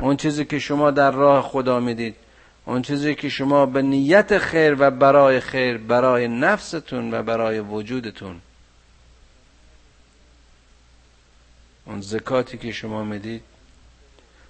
اون 0.00 0.16
چیزی 0.16 0.44
که 0.44 0.58
شما 0.58 0.90
در 0.90 1.10
راه 1.10 1.42
خدا 1.42 1.80
می‌دید 1.80 2.16
اون 2.64 2.82
چیزی 2.82 3.14
که 3.14 3.28
شما 3.28 3.66
به 3.66 3.82
نیت 3.82 4.38
خیر 4.38 4.76
و 4.78 4.90
برای 4.90 5.40
خیر 5.40 5.78
برای 5.78 6.28
نفستون 6.28 7.14
و 7.14 7.22
برای 7.22 7.60
وجودتون 7.60 8.40
اون 11.88 12.00
زکاتی 12.00 12.58
که 12.58 12.72
شما 12.72 13.04
می‌دید 13.04 13.42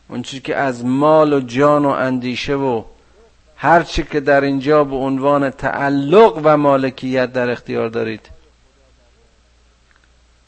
اون 0.09 0.22
چیزی 0.22 0.41
که 0.41 0.57
از 0.57 0.84
مال 0.84 1.32
و 1.32 1.41
جان 1.41 1.84
و 1.84 1.89
اندیشه 1.89 2.55
و 2.55 2.84
هر 3.57 3.82
چی 3.82 4.03
که 4.03 4.20
در 4.20 4.41
اینجا 4.41 4.84
به 4.84 4.97
عنوان 4.97 5.51
تعلق 5.51 6.41
و 6.45 6.57
مالکیت 6.57 7.32
در 7.32 7.51
اختیار 7.51 7.89
دارید 7.89 8.30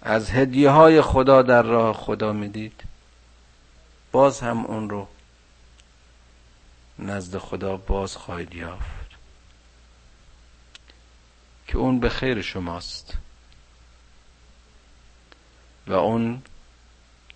از 0.02 0.30
هدیه 0.30 0.70
های 0.70 1.00
خدا 1.02 1.42
در 1.42 1.62
راه 1.62 1.94
خدا 1.96 2.32
می‌دید 2.32 2.82
باز 4.12 4.40
هم 4.40 4.66
اون 4.66 4.90
رو 4.90 5.06
نزد 6.98 7.38
خدا 7.38 7.76
باز 7.76 8.16
خواهید 8.16 8.54
یافت. 8.54 9.00
که 11.66 11.78
اون 11.78 12.00
به 12.00 12.08
خیر 12.08 12.42
شماست. 12.42 13.14
و 15.86 15.92
اون 15.92 16.42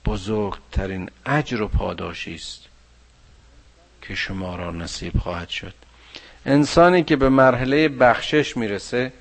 بزرگترین 0.04 1.10
اجر 1.26 1.62
و 1.62 1.68
پاداشی 1.68 2.34
است 2.34 2.60
که 4.02 4.14
شما 4.14 4.56
را 4.56 4.70
نصیب 4.70 5.18
خواهد 5.18 5.48
شد. 5.48 5.74
انسانی 6.46 7.04
که 7.04 7.16
به 7.16 7.28
مرحله 7.28 7.88
بخشش 7.88 8.56
می‌رسه 8.56 9.12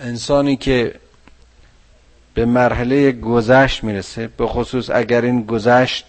انسانی 0.00 0.56
که 0.56 1.00
به 2.34 2.44
مرحله 2.44 3.12
گذشت 3.12 3.84
می‌رسه 3.84 4.26
به 4.26 4.46
خصوص 4.46 4.90
اگر 4.90 5.20
این 5.20 5.46
گذشت 5.46 6.04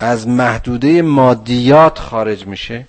از 0.00 0.28
محدوده 0.28 1.02
مادیات 1.02 1.98
خارج 1.98 2.46
میشه 2.46 2.86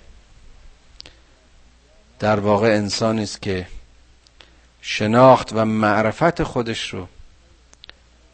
در 2.18 2.40
واقع 2.40 2.68
انسانی 2.68 3.22
است 3.22 3.42
که 3.42 3.66
شناخت 4.82 5.52
و 5.52 5.64
معرفت 5.64 6.42
خودش 6.42 6.94
رو 6.94 7.08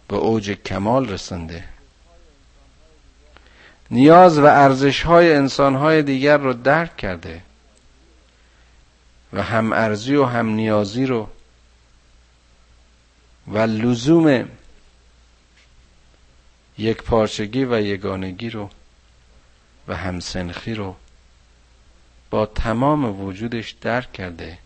به 0.09 0.17
اوج 0.17 0.51
کمال 0.51 1.09
رسنده 1.09 1.65
نیاز 3.91 4.39
و 4.39 4.45
ارزش 4.45 5.03
های 5.03 5.35
انسان 5.35 5.75
های 5.75 6.03
دیگر 6.03 6.37
رو 6.37 6.53
درک 6.53 6.97
کرده 6.97 7.43
و 9.33 9.43
هم 9.43 9.73
ارزی 9.73 10.15
و 10.15 10.25
هم 10.25 10.47
نیازی 10.47 11.07
رو 11.07 11.29
و 13.49 13.59
لزوم 13.59 14.49
یک 16.79 17.03
پارچگی 17.03 17.65
و 17.65 17.81
یگانگی 17.81 18.51
رو 18.51 18.71
و 19.89 19.97
همسنخی 19.97 20.75
رو 20.75 20.97
با 22.31 22.47
تمام 22.47 23.21
وجودش 23.21 23.71
درک 23.71 24.13
کرده. 24.13 24.59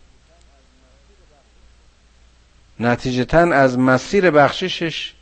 نتیجتا 2.81 3.39
از 3.39 3.77
مسیر 3.79 4.31
بخششش 4.31 5.13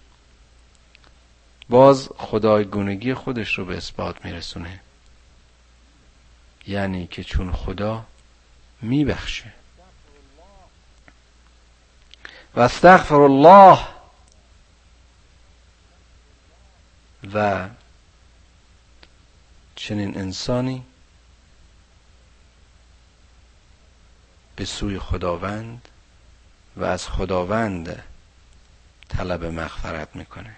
باز 1.69 2.09
خدایگونگی 2.17 3.13
خودش 3.13 3.57
رو 3.57 3.65
به 3.65 3.77
اثبات 3.77 4.25
میرسونه. 4.25 4.79
یعنی 6.67 7.07
که 7.07 7.23
چون 7.23 7.51
خدا 7.51 8.05
میبخشه. 8.81 9.53
و 12.55 12.59
استغفر 12.59 13.15
الله 13.15 13.79
و 17.33 17.69
چنین 19.75 20.17
انسانی 20.17 20.85
به 24.55 24.65
سوی 24.65 24.99
خداوند 24.99 25.87
و 26.79 26.83
از 26.83 27.07
خداوند 27.07 28.03
طلب 29.09 29.45
مغفرت 29.45 30.15
می‌کنه. 30.15 30.55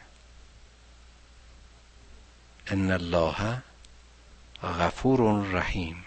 ان 2.67 2.91
الله 2.91 3.61
غفور 4.63 5.47
رحیم. 5.51 6.03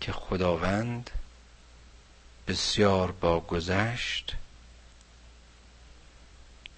که 0.00 0.12
خداوند 0.12 1.10
بسیار 2.48 3.12
با 3.12 3.40
گذشت 3.40 4.36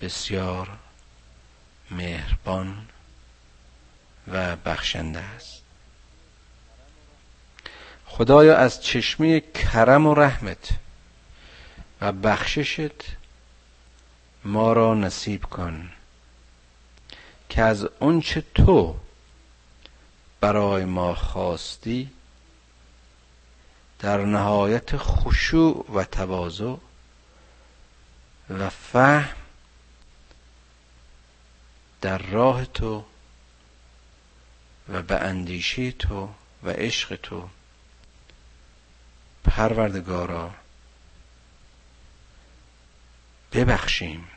بسیار 0.00 0.78
مهربان 1.90 2.88
و 4.28 4.56
بخشنده 4.56 5.18
است. 5.18 5.62
خدایا 8.06 8.56
از 8.56 8.82
چشمه 8.82 9.40
کرم 9.40 10.06
و 10.06 10.14
رحمت 10.14 10.81
و 12.02 12.12
بخششت 12.12 13.16
ما 14.44 14.72
را 14.72 14.94
نصیب 14.94 15.44
کن 15.44 15.90
که 17.48 17.62
از 17.62 17.84
اونچه 18.00 18.44
تو 18.54 18.96
برای 20.40 20.84
ما 20.84 21.14
خواستی 21.14 22.10
در 23.98 24.24
نهایت 24.24 24.96
خشوع 24.96 25.92
و 25.92 26.04
تواضع 26.04 26.74
و 28.50 28.70
فهم 28.70 29.36
در 32.00 32.18
راه 32.18 32.64
تو 32.64 33.04
و 34.88 35.02
به 35.02 35.16
اندیشه 35.16 35.92
تو 35.92 36.28
و 36.62 36.70
عشق 36.70 37.16
تو. 37.16 37.48
پروردگارا 39.44 40.61
ببخشیم. 43.52 44.28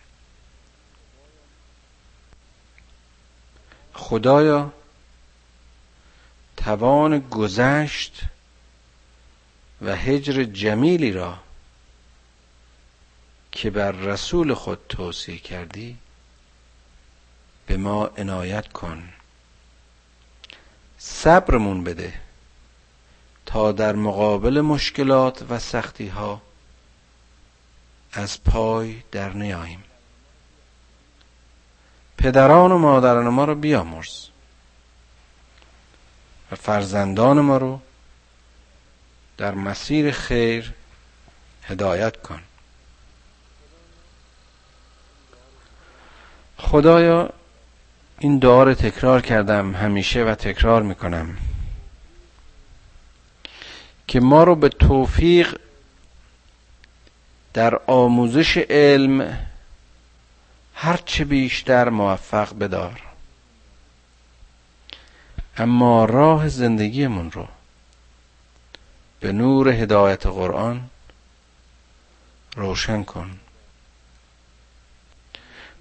خدایا 3.94 4.74
توان 6.58 7.20
گذشت 7.20 8.22
و 9.82 9.96
هجر 9.96 10.44
جمیلی 10.44 11.12
را 11.12 11.38
که 13.52 13.70
بر 13.70 13.92
رسول 13.92 14.54
خود 14.54 14.80
توصیه 14.90 15.38
کردی 15.38 15.98
به 17.68 17.78
ما 17.78 18.06
عنایت 18.06 18.68
کن. 18.68 19.10
صبرمون 20.98 21.84
بده 21.84 22.14
تا 23.46 23.72
در 23.72 23.96
مقابل 23.96 24.62
مشکلات 24.62 25.46
و 25.50 25.60
سختی 25.60 26.08
ها 26.08 26.42
از 28.16 28.44
پای 28.44 28.96
در 29.12 29.30
نیاییم. 29.30 29.84
پدران 32.18 32.72
و 32.72 32.78
مادران 32.78 33.28
ما 33.28 33.46
رو 33.46 33.56
بیامرز. 33.56 34.28
و 36.52 36.56
فرزندان 36.56 37.40
ما 37.40 37.58
رو 37.58 37.80
در 39.38 39.54
مسیر 39.54 40.12
خیر 40.12 40.74
هدایت 41.64 42.18
کن. 42.22 42.42
خدایا 46.58 47.30
این 48.20 48.40
دعا 48.40 48.64
رو 48.64 48.74
تکرار 48.74 49.22
کردم 49.22 49.76
همیشه 49.76 50.24
و 50.24 50.36
تکرار 50.36 50.82
می‌کنم. 50.82 51.38
که 54.08 54.20
ما 54.20 54.44
رو 54.44 54.56
به 54.56 54.70
توفیق 54.70 55.60
در 57.56 57.76
آموزش 57.88 58.58
علم 58.58 59.48
هرچه 60.76 61.26
بیشتر 61.26 61.90
موفق 61.90 62.58
بدار. 62.58 63.02
اما 65.58 66.06
راه 66.06 66.50
زندگیمون 66.50 67.32
رو 67.32 67.48
به 69.20 69.32
نور 69.32 69.70
هدایت 69.70 70.26
قرآن 70.26 70.90
روشن 72.56 73.04
کن. 73.04 73.40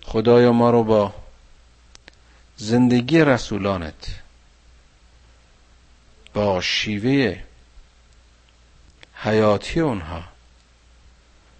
خدایا 0.03 0.53
ما 0.53 0.71
رو 0.71 0.85
با 0.85 1.15
زندگی 2.57 3.21
رسولانت 3.21 4.21
با 6.35 6.61
شیوه 6.61 7.43
حیاتی 9.15 9.81
اونها 9.81 10.34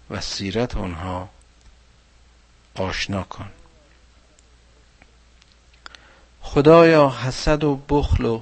و 0.09 0.21
سیرت 0.21 0.75
اونها 0.75 1.29
آشنا 2.75 3.23
کن. 3.23 3.51
خدایا 6.41 7.09
حسد 7.09 7.63
و 7.63 7.75
بخل 7.89 8.25
و 8.25 8.41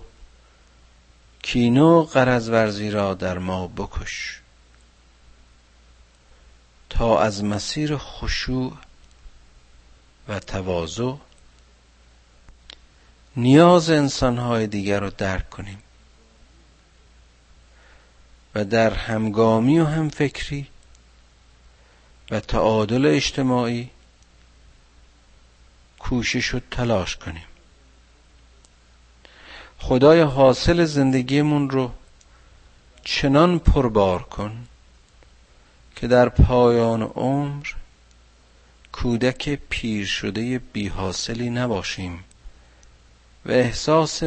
کینه 1.41 2.03
قرض 2.03 2.49
ورزی 2.49 2.91
را 2.91 3.13
در 3.13 3.37
ما 3.37 3.67
بکش. 3.67 4.39
تا 6.89 7.21
از 7.21 7.43
مسیر 7.43 7.97
خشوع 7.97 8.77
و 10.27 10.39
تواضع 10.39 11.13
نیاز 13.35 13.89
انسانهای 13.89 14.67
دیگر 14.67 14.99
رو 14.99 15.09
درک 15.09 15.49
کنیم 15.49 15.83
و 18.55 18.65
در 18.65 18.93
همگامی 18.93 19.79
و 19.79 19.85
همفکری 19.85 20.67
و 22.31 22.39
تعادل 22.39 23.05
اجتماعی 23.05 23.89
کوشش 25.99 26.53
و 26.53 26.59
تلاش 26.71 27.15
کنیم. 27.15 27.45
خدای 29.79 30.21
حاصل 30.21 30.85
زندگیمون 30.85 31.69
رو 31.69 31.91
چنان 33.03 33.59
پربار 33.59 34.23
کن 34.23 34.67
که 35.95 36.07
در 36.07 36.29
پایان 36.29 37.01
عمر 37.01 37.67
کودک 38.91 39.49
پیر 39.69 40.05
شده 40.05 40.59
بی 40.59 40.87
حاصلی 40.87 41.49
نباشیم 41.49 42.23
و 43.45 43.51
احساس 43.51 44.23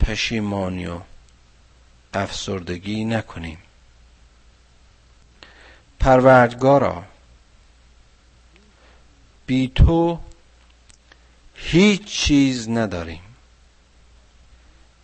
پشیمانی 0.00 0.86
و 0.86 1.00
افسردگی 2.14 3.04
نکنیم. 3.04 3.58
پروردگارا. 6.02 7.04
بی 9.46 9.72
تو 9.74 10.20
هیچ 11.54 12.04
چیز 12.04 12.68
نداریم 12.68 13.22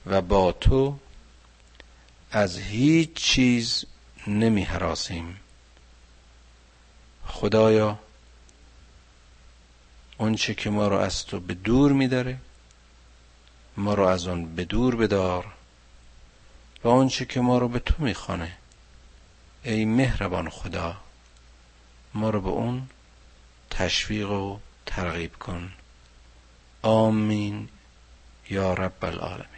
و 0.07 0.21
با 0.21 0.53
تو 0.53 0.99
از 2.31 2.59
هیچ 2.59 3.13
چیز 3.15 3.85
نمی 4.27 4.63
حراسیم 4.63 5.41
خدایا 7.27 7.99
اونچه 10.19 10.55
که 10.55 10.71
ما 10.71 10.89
رو 10.89 10.97
از 10.97 11.27
تو 11.27 11.41
به 11.41 11.55
دور 11.55 11.93
میداره 11.93 12.39
ما 13.77 13.95
رو 13.95 14.05
از 14.05 14.29
آن 14.29 14.55
به 14.55 14.65
دور 14.65 14.97
بدار 14.97 15.47
و 16.85 16.89
آنچه 16.89 17.25
که 17.25 17.41
ما 17.41 17.59
رو 17.59 17.69
به 17.69 17.79
تو 17.79 17.95
می‌خوانه. 17.99 18.58
ای 19.63 19.85
مهربان 19.85 20.49
خدا 20.51 20.97
ما 22.15 22.31
رو 22.31 22.41
به 22.41 22.49
اون 22.49 22.89
تشویق 23.71 24.31
و 24.31 24.59
ترغیب 24.87 25.37
کن. 25.37 25.73
آمین 26.83 27.69
یا 28.51 28.75
رب 28.75 29.05
العالمین. 29.05 29.58